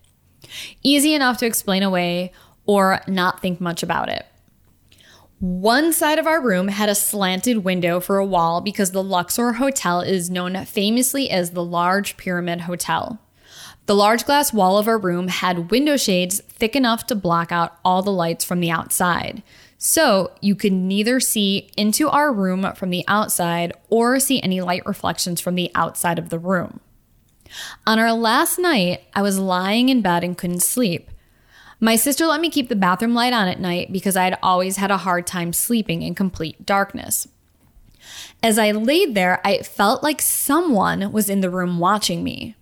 [0.83, 2.33] Easy enough to explain away
[2.67, 4.27] or not think much about it.
[5.41, 9.55] One side of our room had a slanted window for a wall because the Luxor
[9.55, 13.21] Hotel is known famously as the Large Pyramid Hotel.
[13.87, 17.77] The large glass wall of our room had window shades thick enough to block out
[17.85, 19.43] all the lights from the outside.
[19.77, 24.87] So you could neither see into our room from the outside or see any light
[24.87, 26.81] reflections from the outside of the room.
[27.87, 31.11] On our last night, I was lying in bed and couldn't sleep.
[31.79, 34.79] My sister let me keep the bathroom light on at night because I had always
[34.79, 37.29] had a hard time sleeping in complete darkness.
[38.43, 42.57] As I laid there, I felt like someone was in the room watching me.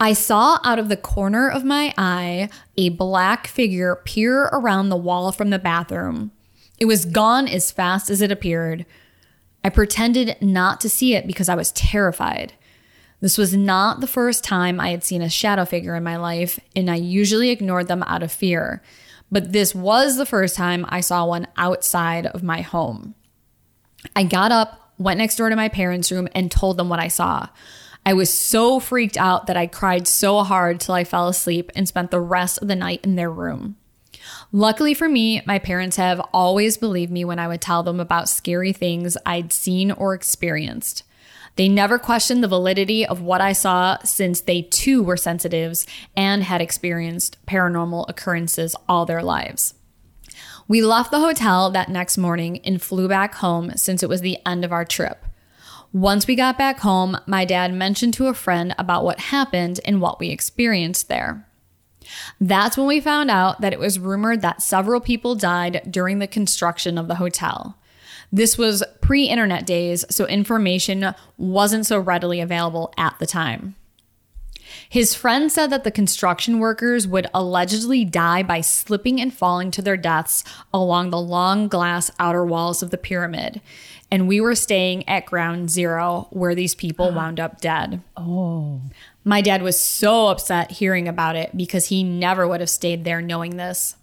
[0.00, 4.96] I saw out of the corner of my eye a black figure peer around the
[4.96, 6.32] wall from the bathroom.
[6.78, 8.84] It was gone as fast as it appeared.
[9.62, 12.54] I pretended not to see it because I was terrified.
[13.20, 16.58] This was not the first time I had seen a shadow figure in my life,
[16.76, 18.82] and I usually ignored them out of fear.
[19.30, 23.14] But this was the first time I saw one outside of my home.
[24.14, 27.08] I got up, went next door to my parents' room, and told them what I
[27.08, 27.48] saw.
[28.06, 31.88] I was so freaked out that I cried so hard till I fell asleep and
[31.88, 33.76] spent the rest of the night in their room.
[34.52, 38.28] Luckily for me, my parents have always believed me when I would tell them about
[38.28, 41.02] scary things I'd seen or experienced.
[41.56, 45.86] They never questioned the validity of what I saw since they too were sensitives
[46.16, 49.74] and had experienced paranormal occurrences all their lives.
[50.66, 54.38] We left the hotel that next morning and flew back home since it was the
[54.44, 55.24] end of our trip.
[55.94, 60.00] Once we got back home, my dad mentioned to a friend about what happened and
[60.00, 61.46] what we experienced there.
[62.40, 66.26] That's when we found out that it was rumored that several people died during the
[66.26, 67.78] construction of the hotel.
[68.32, 73.76] This was pre internet days, so information wasn't so readily available at the time.
[74.88, 79.82] His friend said that the construction workers would allegedly die by slipping and falling to
[79.82, 83.60] their deaths along the long glass outer walls of the pyramid
[84.14, 88.00] and we were staying at ground zero where these people wound up dead.
[88.16, 88.80] Oh.
[89.24, 93.20] My dad was so upset hearing about it because he never would have stayed there
[93.20, 93.96] knowing this.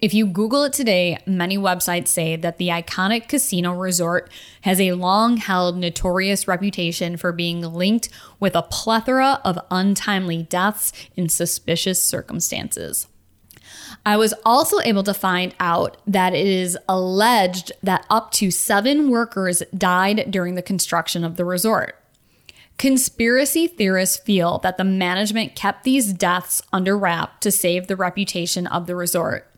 [0.00, 4.92] If you Google it today, many websites say that the iconic casino resort has a
[4.92, 12.00] long held notorious reputation for being linked with a plethora of untimely deaths in suspicious
[12.00, 13.08] circumstances.
[14.06, 19.10] I was also able to find out that it is alleged that up to seven
[19.10, 21.96] workers died during the construction of the resort.
[22.78, 28.66] Conspiracy theorists feel that the management kept these deaths under wrap to save the reputation
[28.68, 29.50] of the resort.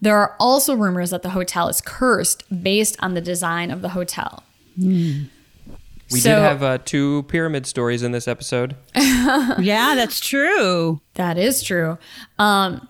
[0.00, 3.90] There are also rumors that the hotel is cursed based on the design of the
[3.90, 4.42] hotel.
[4.76, 5.30] We
[6.10, 8.76] So- did have uh, two pyramid stories in this episode.
[9.58, 11.00] Yeah, that's true.
[11.14, 11.98] That is true.
[12.38, 12.86] Um,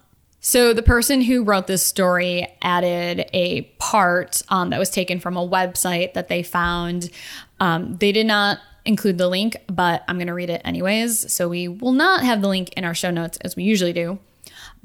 [0.46, 5.36] so the person who wrote this story added a part um, that was taken from
[5.36, 7.10] a website that they found.
[7.58, 11.32] Um, they did not include the link, but I'm going to read it anyways.
[11.32, 14.20] So we will not have the link in our show notes as we usually do.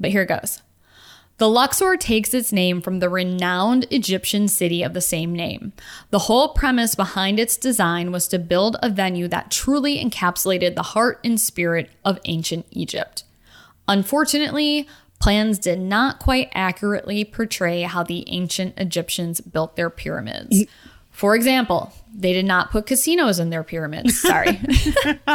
[0.00, 0.62] But here it goes.
[1.38, 5.74] The Luxor takes its name from the renowned Egyptian city of the same name.
[6.10, 10.82] The whole premise behind its design was to build a venue that truly encapsulated the
[10.82, 13.22] heart and spirit of ancient Egypt.
[13.86, 14.88] Unfortunately,
[15.22, 20.64] plans did not quite accurately portray how the ancient Egyptians built their pyramids.
[21.12, 24.20] For example, they did not put casinos in their pyramids.
[24.20, 24.58] Sorry.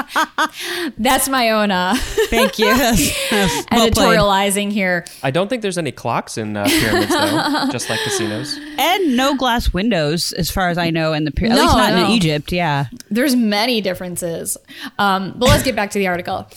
[0.97, 1.95] That's my own uh,
[2.29, 2.65] Thank you.
[2.77, 3.65] Yes, yes.
[3.71, 3.93] Well played.
[3.93, 5.05] editorializing here.
[5.23, 8.59] I don't think there's any clocks in uh, pyramids though, just like casinos.
[8.77, 11.93] And no glass windows, as far as I know, in the pyra- at least not
[11.93, 12.05] no.
[12.05, 12.51] in Egypt.
[12.51, 12.87] Yeah.
[13.09, 14.57] There's many differences.
[14.99, 16.47] Um, but let's get back to the article.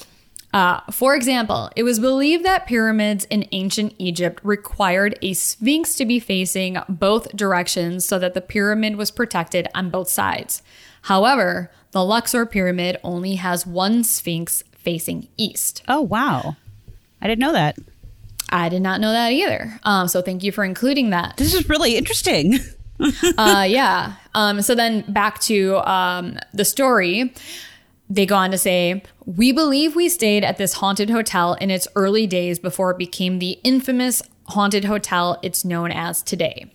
[0.52, 6.04] Uh, for example, it was believed that pyramids in ancient Egypt required a sphinx to
[6.04, 10.62] be facing both directions so that the pyramid was protected on both sides.
[11.02, 15.82] However, the Luxor pyramid only has one sphinx facing east.
[15.86, 16.56] Oh wow,
[17.20, 17.78] I didn't know that.
[18.50, 19.78] I did not know that either.
[19.84, 21.36] Um, so thank you for including that.
[21.36, 22.58] This is really interesting.
[23.38, 24.14] uh, yeah.
[24.34, 27.32] Um, so then back to um, the story.
[28.10, 31.86] They go on to say, We believe we stayed at this haunted hotel in its
[31.94, 36.70] early days before it became the infamous haunted hotel it's known as today.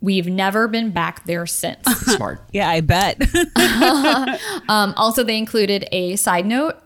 [0.00, 1.84] We've never been back there since.
[1.84, 2.40] Smart.
[2.52, 3.20] Yeah, I bet.
[4.68, 6.76] Um, also, they included a side note.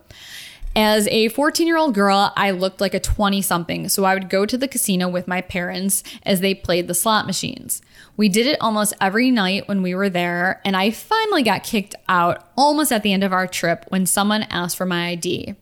[0.78, 4.28] As a 14 year old girl, I looked like a 20 something, so I would
[4.28, 7.80] go to the casino with my parents as they played the slot machines.
[8.18, 11.94] We did it almost every night when we were there, and I finally got kicked
[12.10, 15.54] out almost at the end of our trip when someone asked for my ID.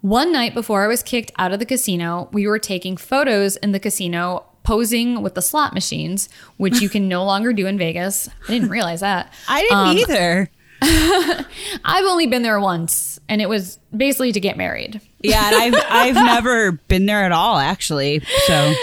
[0.00, 3.70] One night before I was kicked out of the casino, we were taking photos in
[3.70, 8.28] the casino posing with the slot machines, which you can no longer do in Vegas.
[8.48, 9.32] I didn't realize that.
[9.48, 10.50] I didn't um, either.
[11.84, 15.00] I've only been there once, and it was basically to get married.
[15.22, 18.22] Yeah, and I've I've never been there at all, actually.
[18.46, 18.74] So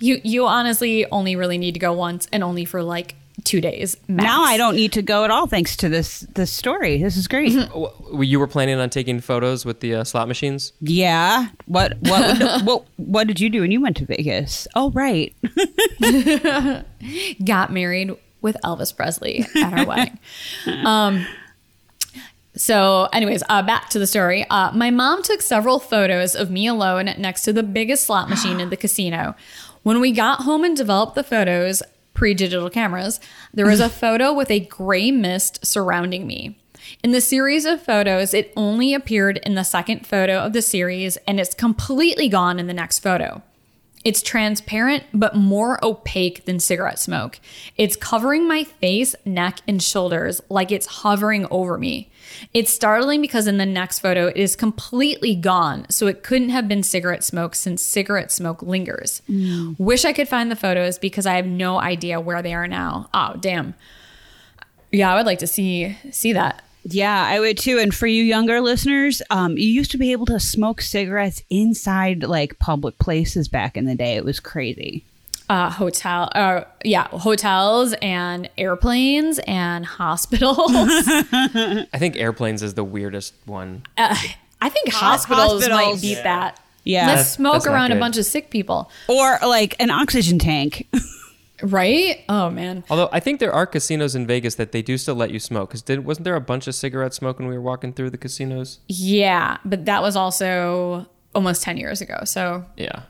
[0.00, 3.96] You you honestly only really need to go once, and only for like two days.
[4.08, 4.24] Max.
[4.24, 7.00] now I don't need to go at all, thanks to this this story.
[7.02, 7.54] This is great.
[7.68, 10.72] W- You were planning on taking photos with the uh, slot machines?
[10.80, 11.48] yeah.
[11.66, 14.66] What what what what did you do when you went to Vegas?
[14.74, 15.32] Oh, right.
[17.44, 20.18] got married with Elvis Presley at our wedding.
[20.84, 21.26] Um,
[22.54, 24.44] so, anyways, uh, back to the story.
[24.50, 28.58] Uh, my mom took several photos of me alone next to the biggest slot machine
[28.58, 29.36] in the casino.
[29.84, 31.82] When we got home and developed the photos,
[32.14, 33.20] pre digital cameras,
[33.54, 36.58] there was a photo with a gray mist surrounding me.
[37.04, 41.16] In the series of photos, it only appeared in the second photo of the series
[41.28, 43.42] and it's completely gone in the next photo.
[44.04, 47.40] It's transparent, but more opaque than cigarette smoke.
[47.76, 52.10] It's covering my face, neck, and shoulders like it's hovering over me.
[52.54, 56.68] It's startling because in the next photo, it is completely gone, so it couldn't have
[56.68, 59.20] been cigarette smoke since cigarette smoke lingers.
[59.28, 59.78] Mm.
[59.78, 63.08] Wish I could find the photos because I have no idea where they are now.
[63.12, 63.74] Oh, damn.
[64.92, 66.62] Yeah, I would like to see see that.
[66.90, 67.78] Yeah, I would too.
[67.78, 72.22] And for you younger listeners, um, you used to be able to smoke cigarettes inside
[72.22, 74.16] like public places back in the day.
[74.16, 75.04] It was crazy.
[75.50, 80.58] uh, hotel, uh, yeah, hotels and airplanes and hospitals.
[80.72, 83.82] I think airplanes is the weirdest one.
[83.96, 84.14] Uh,
[84.60, 86.00] I think hospitals, might hospitals.
[86.02, 86.60] beat that.
[86.84, 87.06] Yeah.
[87.06, 90.86] Let's That's- smoke that's around a bunch of sick people, Or like an oxygen tank.
[91.62, 92.24] right?
[92.28, 95.30] Oh man, Although I think there are casinos in Vegas that they do still let
[95.30, 95.70] you smoke.
[95.70, 98.18] Because did wasn't there a bunch of cigarette smoke when we were walking through the
[98.18, 98.80] casinos?
[98.88, 102.18] yeah, but that was also almost ten years ago.
[102.24, 103.02] So Yeah.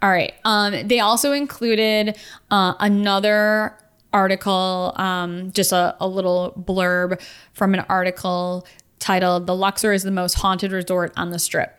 [0.00, 0.34] All right.
[0.44, 2.16] Um, they also included
[2.50, 3.76] uh, another
[4.12, 7.20] article, um, just a, a little blurb
[7.52, 8.66] from an article
[8.98, 11.76] titled The Luxor is the most haunted resort on the strip.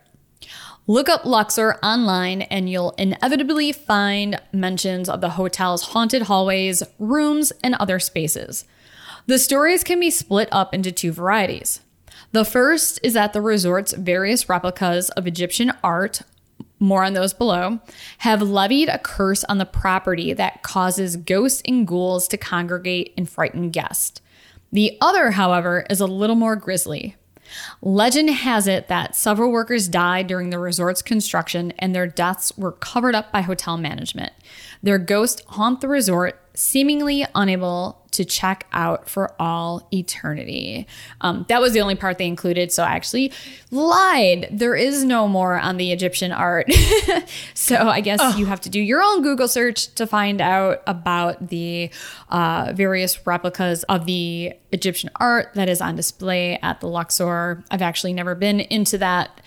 [0.86, 7.54] Look up Luxor online and you'll inevitably find mentions of the hotel's haunted hallways, rooms,
[7.62, 8.66] and other spaces.
[9.26, 11.80] The stories can be split up into two varieties.
[12.32, 16.20] The first is that the resort's various replicas of Egyptian art,
[16.78, 17.80] more on those below,
[18.18, 23.26] have levied a curse on the property that causes ghosts and ghouls to congregate and
[23.26, 24.20] frighten guests.
[24.70, 27.16] The other, however, is a little more grisly.
[27.82, 32.72] Legend has it that several workers died during the resort's construction and their deaths were
[32.72, 34.32] covered up by hotel management.
[34.82, 40.86] Their ghosts haunt the resort, seemingly unable to check out for all eternity.
[41.20, 43.32] Um, that was the only part they included, so I actually
[43.70, 44.48] lied.
[44.50, 46.72] There is no more on the Egyptian art.
[47.54, 51.48] so I guess you have to do your own Google search to find out about
[51.48, 51.90] the
[52.28, 57.62] uh, various replicas of the Egyptian art that is on display at the Luxor.
[57.70, 59.40] I've actually never been into that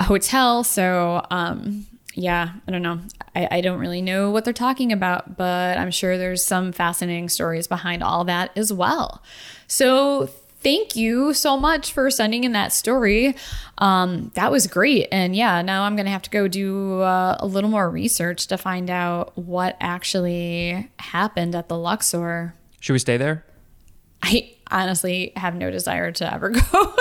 [0.00, 3.00] hotel, so um, yeah, I don't know.
[3.34, 7.28] I, I don't really know what they're talking about, but I'm sure there's some fascinating
[7.28, 9.22] stories behind all that as well.
[9.66, 10.28] So
[10.60, 13.34] thank you so much for sending in that story.
[13.78, 15.08] Um, that was great.
[15.10, 18.46] And yeah, now I'm going to have to go do uh, a little more research
[18.48, 22.54] to find out what actually happened at the Luxor.
[22.80, 23.44] Should we stay there?
[24.22, 26.94] I honestly have no desire to ever go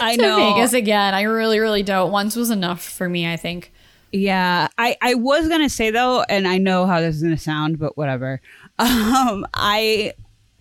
[0.00, 0.54] I to know.
[0.54, 1.14] Vegas again.
[1.14, 2.10] I really, really don't.
[2.12, 3.72] Once was enough for me, I think.
[4.12, 7.78] Yeah, I I was gonna say though, and I know how this is gonna sound,
[7.78, 8.40] but whatever.
[8.78, 10.12] Um, I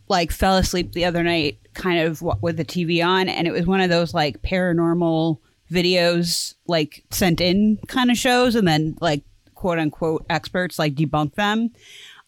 [0.07, 3.65] like fell asleep the other night, kind of with the TV on, and it was
[3.65, 5.39] one of those like paranormal
[5.69, 9.23] videos, like sent in kind of shows, and then like
[9.53, 11.71] quote unquote experts like debunk them.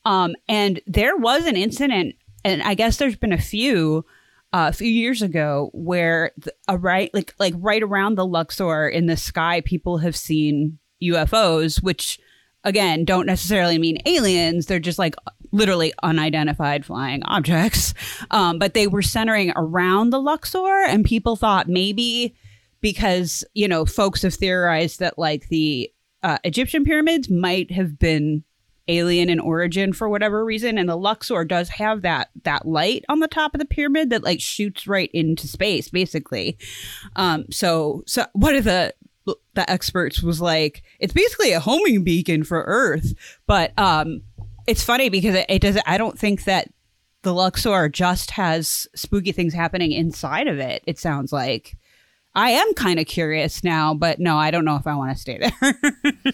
[0.04, 4.06] Um, and there was an incident, and I guess there's been a few
[4.54, 6.32] uh, a few years ago where
[6.68, 11.82] a right like like right around the Luxor in the sky, people have seen UFOs,
[11.82, 12.20] which
[12.64, 14.66] again don't necessarily mean aliens.
[14.66, 15.16] They're just like
[15.52, 17.94] literally unidentified flying objects.
[18.32, 22.36] Um, but they were centering around the Luxor, and people thought maybe
[22.82, 25.92] because you know folks have theorized that like the
[26.24, 28.44] uh, Egyptian pyramids might have been
[28.88, 33.20] alien in origin for whatever reason and the luxor does have that that light on
[33.20, 36.58] the top of the pyramid that like shoots right into space basically
[37.18, 38.94] um so so one of the
[39.58, 43.14] the experts was like it's basically a homing beacon for earth
[43.48, 44.22] but um
[44.68, 46.70] it's funny because it, it doesn't i don't think that
[47.24, 51.76] the luxor just has spooky things happening inside of it it sounds like
[52.36, 55.20] i am kind of curious now but no i don't know if i want to
[55.20, 56.34] stay there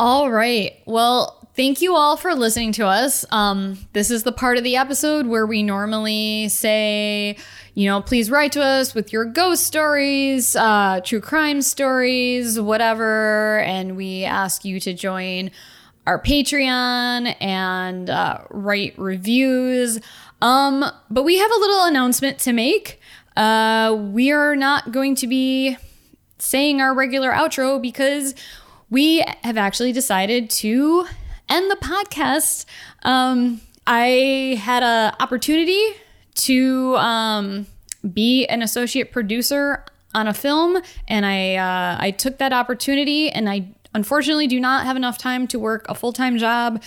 [0.00, 0.80] All right.
[0.86, 3.26] Well, thank you all for listening to us.
[3.30, 7.36] Um, this is the part of the episode where we normally say,
[7.80, 13.60] you know, please write to us with your ghost stories, uh, true crime stories, whatever.
[13.60, 15.50] And we ask you to join
[16.06, 19.98] our Patreon and uh, write reviews.
[20.42, 23.00] Um, but we have a little announcement to make.
[23.34, 25.78] Uh, we are not going to be
[26.36, 28.34] saying our regular outro because
[28.90, 31.06] we have actually decided to
[31.48, 32.66] end the podcast.
[33.04, 35.94] Um, I had an opportunity
[36.40, 37.66] to um,
[38.12, 39.84] be an associate producer
[40.14, 44.86] on a film, and I uh, I took that opportunity, and I unfortunately do not
[44.86, 46.82] have enough time to work a full time job,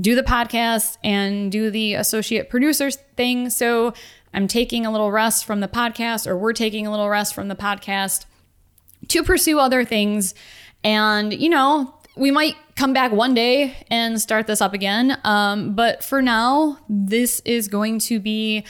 [0.00, 3.50] do the podcast, and do the associate producer thing.
[3.50, 3.94] So
[4.32, 7.48] I'm taking a little rest from the podcast, or we're taking a little rest from
[7.48, 8.24] the podcast
[9.08, 10.34] to pursue other things.
[10.82, 15.18] And, you know, we might come back one day and start this up again.
[15.24, 18.64] Um, but for now, this is going to be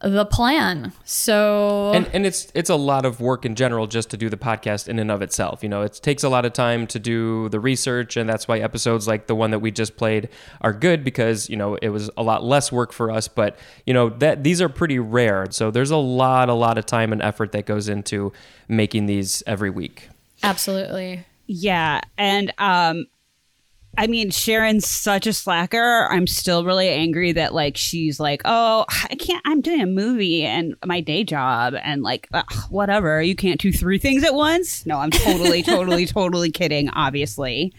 [0.00, 0.92] the plan.
[1.04, 4.36] So, and and it's it's a lot of work in general just to do the
[4.36, 5.62] podcast in and of itself.
[5.62, 8.58] You know, it takes a lot of time to do the research, and that's why
[8.58, 10.28] episodes like the one that we just played
[10.60, 13.26] are good because you know it was a lot less work for us.
[13.26, 16.86] But you know that these are pretty rare, so there's a lot a lot of
[16.86, 18.32] time and effort that goes into
[18.68, 20.08] making these every week.
[20.44, 21.24] absolutely.
[21.48, 23.06] Yeah, and um
[23.96, 26.06] I mean Sharon's such a slacker.
[26.10, 30.44] I'm still really angry that like she's like, "Oh, I can't I'm doing a movie
[30.44, 33.20] and my day job and like ugh, whatever.
[33.22, 37.72] You can't do three things at once?" No, I'm totally totally totally kidding, obviously.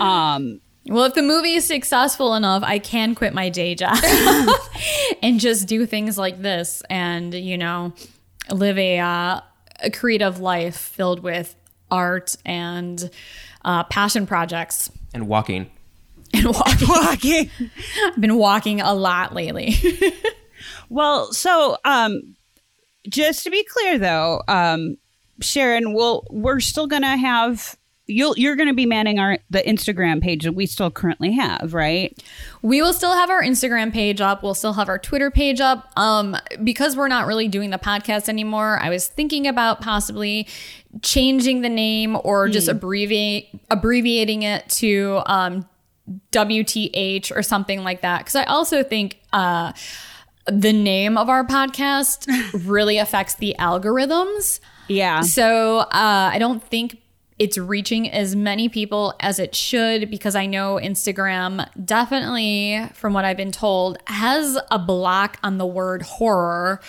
[0.00, 3.98] Um Well, if the movie is successful enough, I can quit my day job
[5.22, 7.92] and just do things like this and, you know,
[8.50, 9.40] live a, uh,
[9.82, 11.56] a creative life filled with
[11.94, 13.10] art and
[13.64, 15.70] uh, passion projects And walking.
[16.34, 16.88] and walking.
[16.88, 17.50] walking.
[18.06, 19.76] I've been walking a lot lately.
[20.88, 22.36] Well, so um
[23.08, 24.96] just to be clear though, um
[25.40, 27.76] Sharon, we'll we're still gonna have
[28.06, 32.16] you'll you're gonna be manning our the Instagram page that we still currently have, right?
[32.62, 34.42] We will still have our Instagram page up.
[34.42, 35.90] We'll still have our Twitter page up.
[35.96, 40.46] Um, because we're not really doing the podcast anymore, I was thinking about possibly
[41.02, 45.66] changing the name or just abbreviate abbreviating it to um,
[46.32, 48.18] WTH or something like that.
[48.18, 49.72] Because I also think uh,
[50.46, 52.26] the name of our podcast
[52.66, 54.60] really affects the algorithms.
[54.88, 55.22] Yeah.
[55.22, 56.98] So uh, I don't think
[57.36, 63.24] it's reaching as many people as it should because I know Instagram definitely, from what
[63.24, 66.80] I've been told, has a block on the word horror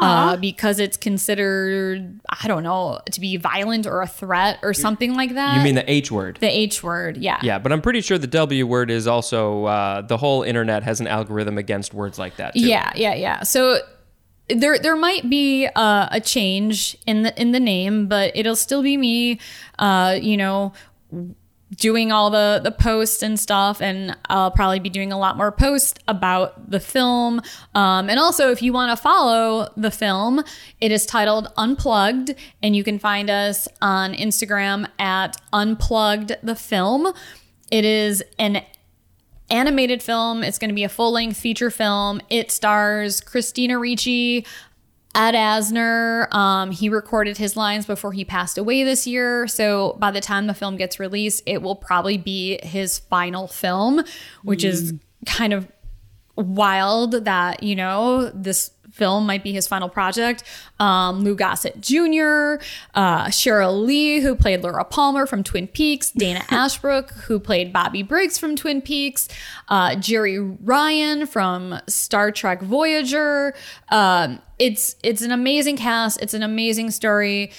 [0.00, 5.14] uh, because it's considered, I don't know, to be violent or a threat or something
[5.14, 5.56] like that.
[5.56, 6.38] You mean the H word?
[6.40, 7.16] the H word?
[7.18, 7.38] Yeah.
[7.42, 11.00] Yeah, but I'm pretty sure the W word is also uh, the whole internet has
[11.00, 12.54] an algorithm against words like that.
[12.54, 12.66] Too.
[12.66, 13.42] Yeah, yeah, yeah.
[13.44, 13.78] So
[14.54, 18.82] there there might be uh, a change in the in the name, but it'll still
[18.82, 19.38] be me.
[19.78, 20.72] Uh, you know,
[21.76, 25.50] doing all the the posts and stuff and I'll probably be doing a lot more
[25.50, 27.40] posts about the film
[27.74, 30.42] um, and also if you want to follow the film
[30.80, 37.12] it is titled unplugged and you can find us on Instagram at unplugged the film
[37.70, 38.62] it is an
[39.50, 40.42] animated film.
[40.42, 42.20] It's going to be a full length feature film.
[42.30, 44.46] It stars Christina Ricci,
[45.14, 46.32] Ed Asner.
[46.32, 49.46] Um, he recorded his lines before he passed away this year.
[49.46, 54.02] So by the time the film gets released, it will probably be his final film,
[54.42, 54.94] which is
[55.26, 55.70] kind of
[56.36, 60.44] wild that, you know, this film might be his final project.
[60.78, 62.62] Um, Lou Gossett Jr.,
[62.94, 68.02] uh, Sheryl Lee, who played Laura Palmer from Twin Peaks, Dana Ashbrook, who played Bobby
[68.02, 69.28] Briggs from Twin Peaks,
[69.68, 73.54] uh, Jeri Ryan from Star Trek Voyager.
[73.90, 76.22] Um, it's it's an amazing cast.
[76.22, 77.50] It's an amazing story.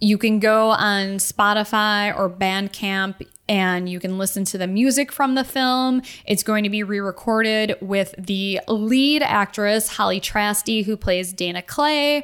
[0.00, 5.34] You can go on Spotify or Bandcamp and you can listen to the music from
[5.34, 6.02] the film.
[6.24, 11.60] It's going to be re recorded with the lead actress, Holly Trasty, who plays Dana
[11.60, 12.22] Clay.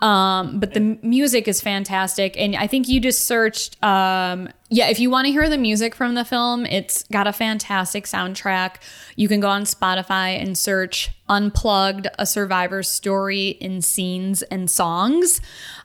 [0.00, 2.38] Um, but the music is fantastic.
[2.38, 5.96] And I think you just searched, um, yeah, if you want to hear the music
[5.96, 8.76] from the film, it's got a fantastic soundtrack.
[9.16, 15.40] You can go on Spotify and search Unplugged, a survivor's story in scenes and songs.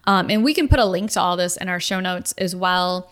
[0.05, 2.55] Um, and we can put a link to all this in our show notes as
[2.55, 3.11] well.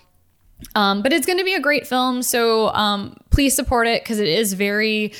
[0.75, 4.19] Um, but it's going to be a great film, so um, please support it because
[4.19, 5.13] it is very.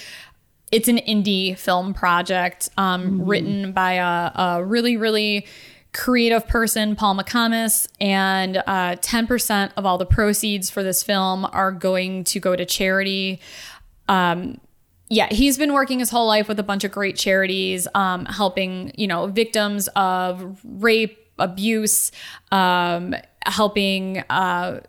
[0.71, 5.45] It's an indie film project um, written by a, a really, really
[5.93, 11.71] creative person, Paul McComas, and uh, 10% of all the proceeds for this film are
[11.71, 13.41] going to go to charity.
[14.07, 14.59] Um,
[15.09, 18.93] yeah, he's been working his whole life with a bunch of great charities, um, helping
[18.95, 22.13] you know victims of rape, abuse,
[22.53, 23.13] um,
[23.45, 24.79] helping uh,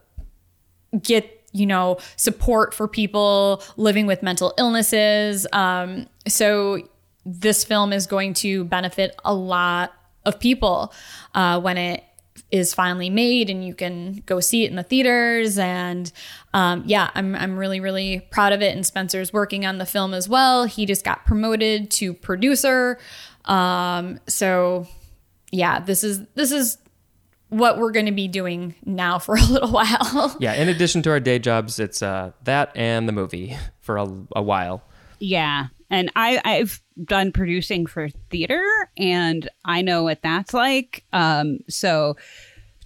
[1.01, 5.47] get you know support for people living with mental illnesses.
[5.53, 6.81] Um, so
[7.25, 9.93] this film is going to benefit a lot
[10.25, 10.93] of people
[11.35, 12.05] uh, when it
[12.51, 15.59] is finally made and you can go see it in the theaters.
[15.59, 16.11] And
[16.53, 18.75] um, yeah I'm, I'm really really proud of it.
[18.75, 20.65] And spencer's working on the film as well.
[20.65, 22.99] He just got promoted to producer.
[23.45, 24.87] Um, so
[25.51, 26.79] yeah this is this is
[27.53, 31.11] what we're going to be doing now for a little while Yeah, in addition to
[31.11, 34.83] our day jobs, it's uh, that and the movie for a, a while.
[35.21, 35.67] Yeah.
[35.91, 38.65] And I, I've done producing for theater
[38.97, 41.05] and I know what that's like.
[41.13, 42.17] Um, so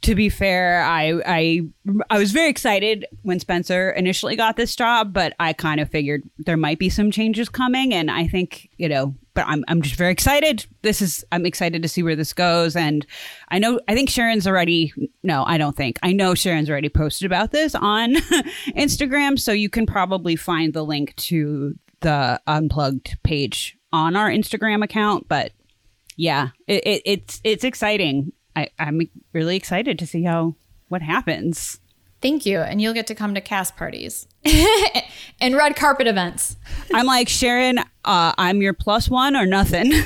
[0.03, 1.61] to be fair, I, I
[2.11, 6.23] I was very excited when Spencer initially got this job, but I kind of figured
[6.39, 9.95] there might be some changes coming and I think, you know, but I'm I'm just
[9.95, 10.67] very excited.
[10.83, 13.07] This is I'm excited to see where this goes and
[13.49, 16.01] I know I think Sharon's already no, I don't think.
[16.03, 18.15] I know Sharon's already posted about this on
[18.75, 24.83] Instagram, so you can probably find the link to the unplugged page on our Instagram
[24.83, 25.53] account, but
[26.17, 28.33] yeah, it, it, it's it's exciting.
[28.57, 29.03] I, I'm
[29.35, 30.57] really excited to see how
[30.89, 31.79] what happens.
[32.21, 34.27] Thank you and you'll get to come to cast parties
[35.41, 36.57] and red carpet events
[36.93, 37.79] I'm like Sharon.
[38.05, 39.91] Uh, I'm your plus one or nothing.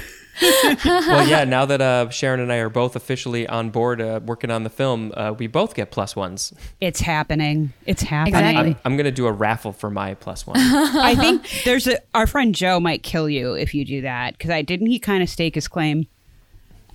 [0.85, 4.51] well, yeah, now that uh, Sharon and I are both officially on board uh, working
[4.51, 6.53] on the film, uh, we both get plus ones.
[6.81, 7.73] it's happening.
[7.85, 8.35] It's happening.
[8.35, 8.71] Exactly.
[8.71, 10.57] I'm, I'm going to do a raffle for my plus one.
[10.59, 14.51] I think there's a our friend Joe might kill you if you do that because
[14.51, 16.07] I didn't he kind of stake his claim.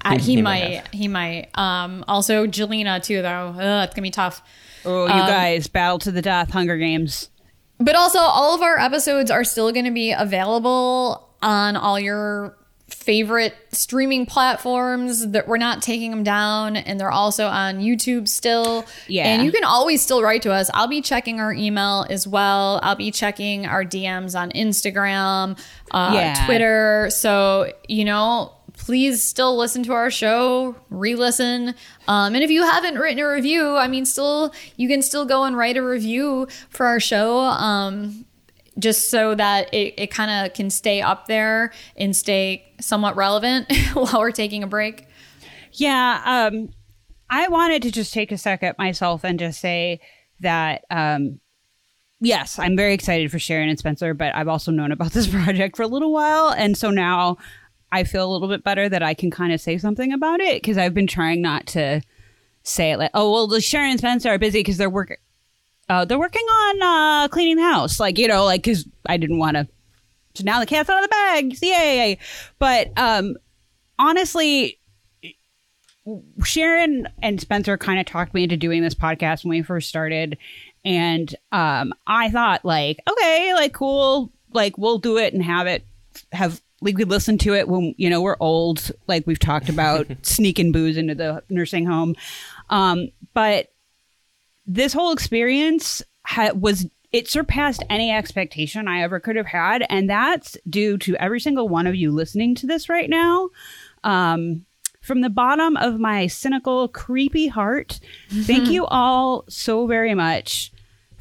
[0.03, 4.03] Uh, he He might might he might um also jelena too though Ugh, it's gonna
[4.03, 4.43] be tough
[4.85, 7.29] Oh, you guys, battle to the death, Hunger Games.
[7.79, 12.55] But also, all of our episodes are still going to be available on all your
[12.87, 18.85] favorite streaming platforms that we're not taking them down and they're also on YouTube still.
[19.07, 19.25] Yeah.
[19.27, 20.69] And you can always still write to us.
[20.73, 22.79] I'll be checking our email as well.
[22.83, 25.59] I'll be checking our DMs on Instagram,
[25.91, 26.45] uh, Yeah.
[26.45, 27.09] Twitter.
[27.09, 31.75] So, you know, please still listen to our show, re-listen.
[32.07, 35.43] Um, and if you haven't written a review, I mean, still you can still go
[35.43, 37.39] and write a review for our show.
[37.39, 38.25] Um,
[38.77, 43.71] just so that it, it kind of can stay up there and stay somewhat relevant
[43.93, 45.07] while we're taking a break.
[45.71, 46.69] Yeah, um,
[47.29, 50.01] I wanted to just take a second myself and just say
[50.41, 51.39] that um,
[52.19, 55.77] yes, I'm very excited for Sharon and Spencer, but I've also known about this project
[55.77, 57.37] for a little while, and so now
[57.95, 60.61] I feel a little bit better that I can kind of say something about it
[60.61, 62.01] because I've been trying not to
[62.63, 65.17] say it like, oh well, the Sharon and Spencer are busy because they're working.
[65.87, 69.37] Uh, they're working on uh, cleaning the house, like you know, like because I didn't
[69.37, 69.67] want to.
[70.33, 72.17] So now the cat's out of the bag, yay!
[72.59, 73.37] But um,
[73.97, 74.77] honestly,
[76.43, 80.37] Sharon and Spencer kind of talked me into doing this podcast when we first started.
[80.83, 84.33] And um, I thought, like, okay, like, cool.
[84.51, 85.85] Like, we'll do it and have it,
[86.31, 86.61] have,
[86.93, 88.91] we listen to it when, you know, we're old.
[89.07, 92.15] Like, we've talked about sneaking booze into the nursing home.
[92.69, 93.73] Um, but
[94.65, 99.85] this whole experience ha- was, it surpassed any expectation I ever could have had.
[99.89, 103.49] And that's due to every single one of you listening to this right now.
[104.03, 104.65] Um,
[105.01, 110.71] from the bottom of my cynical, creepy heart, thank you all so very much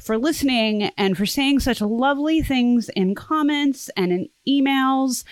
[0.05, 5.23] for listening and for saying such lovely things in comments and in emails.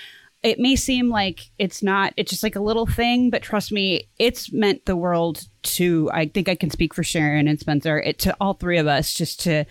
[0.43, 4.09] It may seem like it's not, it's just like a little thing, but trust me,
[4.19, 8.19] it's meant the world to, I think I can speak for Sharon and Spencer, it
[8.19, 9.63] to all three of us just to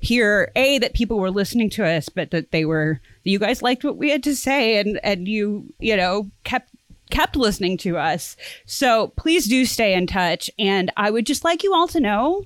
[0.00, 3.82] hear A, that people were listening to us, but that they were, you guys liked
[3.82, 6.70] what we had to say and, and you, you know, kept
[7.10, 8.36] kept listening to us.
[8.66, 10.48] So please do stay in touch.
[10.60, 12.44] And I would just like you all to know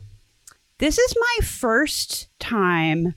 [0.79, 3.15] this is my first time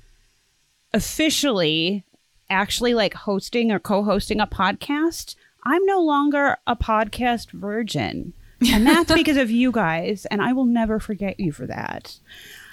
[0.93, 2.03] officially
[2.49, 5.35] actually like hosting or co hosting a podcast.
[5.63, 8.33] I'm no longer a podcast virgin.
[8.71, 10.25] And that's because of you guys.
[10.31, 12.17] And I will never forget you for that.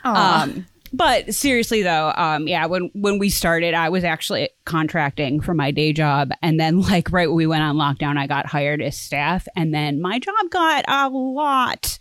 [0.04, 5.52] Um, but seriously though, um, yeah, when when we started, I was actually contracting for
[5.52, 8.80] my day job, and then like right when we went on lockdown, I got hired
[8.80, 11.98] as staff, and then my job got a lot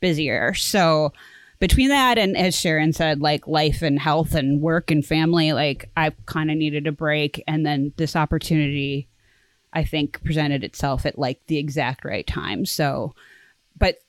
[0.00, 0.54] busier.
[0.54, 1.12] So
[1.62, 5.88] between that and as Sharon said, like life and health and work and family, like
[5.96, 9.06] I kind of needed a break, and then this opportunity,
[9.72, 12.66] I think, presented itself at like the exact right time.
[12.66, 13.14] So,
[13.78, 14.02] but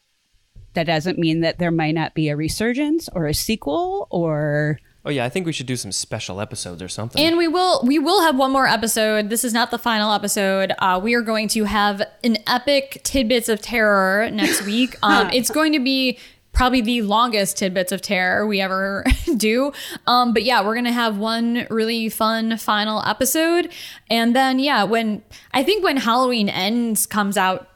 [0.73, 5.09] that doesn't mean that there might not be a resurgence or a sequel or Oh
[5.09, 7.21] yeah, I think we should do some special episodes or something.
[7.21, 9.29] And we will we will have one more episode.
[9.29, 10.71] This is not the final episode.
[10.79, 14.97] Uh, we are going to have an epic tidbits of terror next week.
[15.03, 16.17] Um, it's going to be
[16.53, 19.03] probably the longest tidbits of terror we ever
[19.37, 19.73] do.
[20.07, 23.71] Um, but yeah, we're gonna have one really fun final episode,
[24.09, 27.67] and then yeah, when I think when Halloween Ends comes out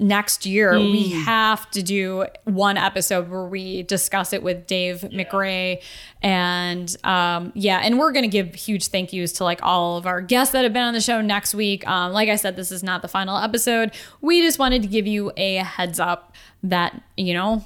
[0.00, 5.82] next year we have to do one episode where we discuss it with dave mcrae.
[6.22, 10.06] And um, yeah and we're going to give huge thank yous to like all of
[10.06, 11.86] our guests that have been on the show next week.
[11.86, 13.92] Um, like i said this is not the final episode.
[14.22, 17.62] We just wanted to give you a heads up that you know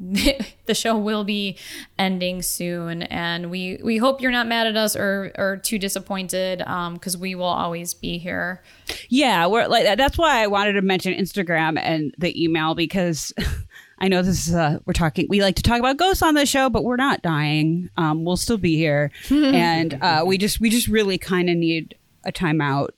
[0.66, 1.56] the show will be
[1.98, 6.62] ending soon and we we hope you're not mad at us or or too disappointed
[6.62, 8.62] um because we will always be here
[9.08, 9.96] Yeah, we're like.
[9.96, 13.32] That's why I wanted to mention Instagram and the email because
[13.98, 15.26] I know this is uh, we're talking.
[15.28, 17.90] We like to talk about ghosts on the show, but we're not dying.
[17.96, 21.96] Um, we'll still be here, and uh, we just we just really kind of need
[22.24, 22.88] a timeout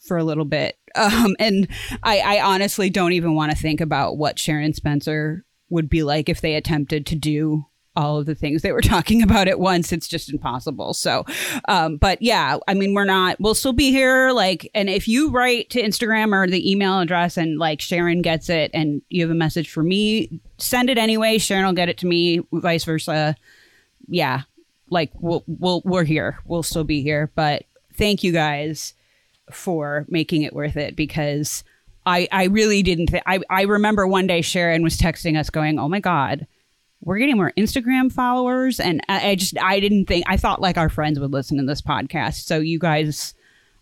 [0.00, 0.76] for a little bit.
[0.94, 1.68] Um, and
[2.02, 6.28] I, I honestly don't even want to think about what Sharon Spencer would be like
[6.28, 9.92] if they attempted to do all of the things they were talking about at once.
[9.92, 10.94] It's just impossible.
[10.94, 11.24] So,
[11.68, 14.32] um, but yeah, I mean, we're not, we'll still be here.
[14.32, 18.48] Like, and if you write to Instagram or the email address and like Sharon gets
[18.48, 21.38] it and you have a message for me, send it anyway.
[21.38, 23.36] Sharon will get it to me, vice versa.
[24.08, 24.42] Yeah.
[24.90, 26.38] Like we'll, we'll, we're here.
[26.44, 27.30] We'll still be here.
[27.34, 27.64] But
[27.94, 28.94] thank you guys
[29.50, 31.64] for making it worth it because
[32.04, 35.78] I, I really didn't think I, I remember one day Sharon was texting us going,
[35.78, 36.46] Oh my God,
[37.00, 38.80] we're getting more Instagram followers.
[38.80, 41.64] And I, I just I didn't think I thought like our friends would listen to
[41.64, 42.44] this podcast.
[42.44, 43.34] So you guys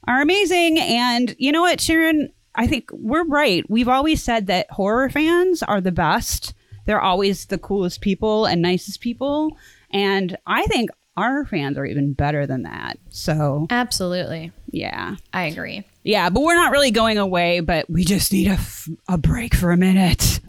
[0.07, 0.79] are amazing.
[0.79, 2.33] And you know what, Sharon?
[2.55, 3.68] I think we're right.
[3.71, 6.55] We've always said that horror fans are the best.
[6.87, 9.57] They're always the coolest people and nicest people.
[9.93, 12.99] And I think our fans are even better than that.
[13.11, 15.16] So absolutely yeah.
[15.33, 18.89] i agree Yeah, but we're not really going away, but we just need a, f-
[19.09, 20.41] a break for a minute.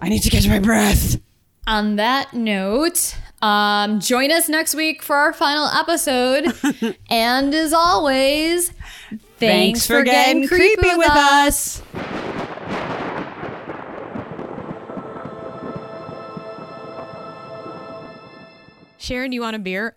[0.00, 1.20] I need to catch my breath.
[1.66, 6.52] On that note, um, join us next week for our final episode.
[7.10, 8.72] and as always,
[9.38, 11.80] thanks, for, getting, creepy, with us.
[18.98, 19.96] Sharon, do you want a beer?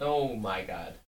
[0.00, 0.94] oh my god.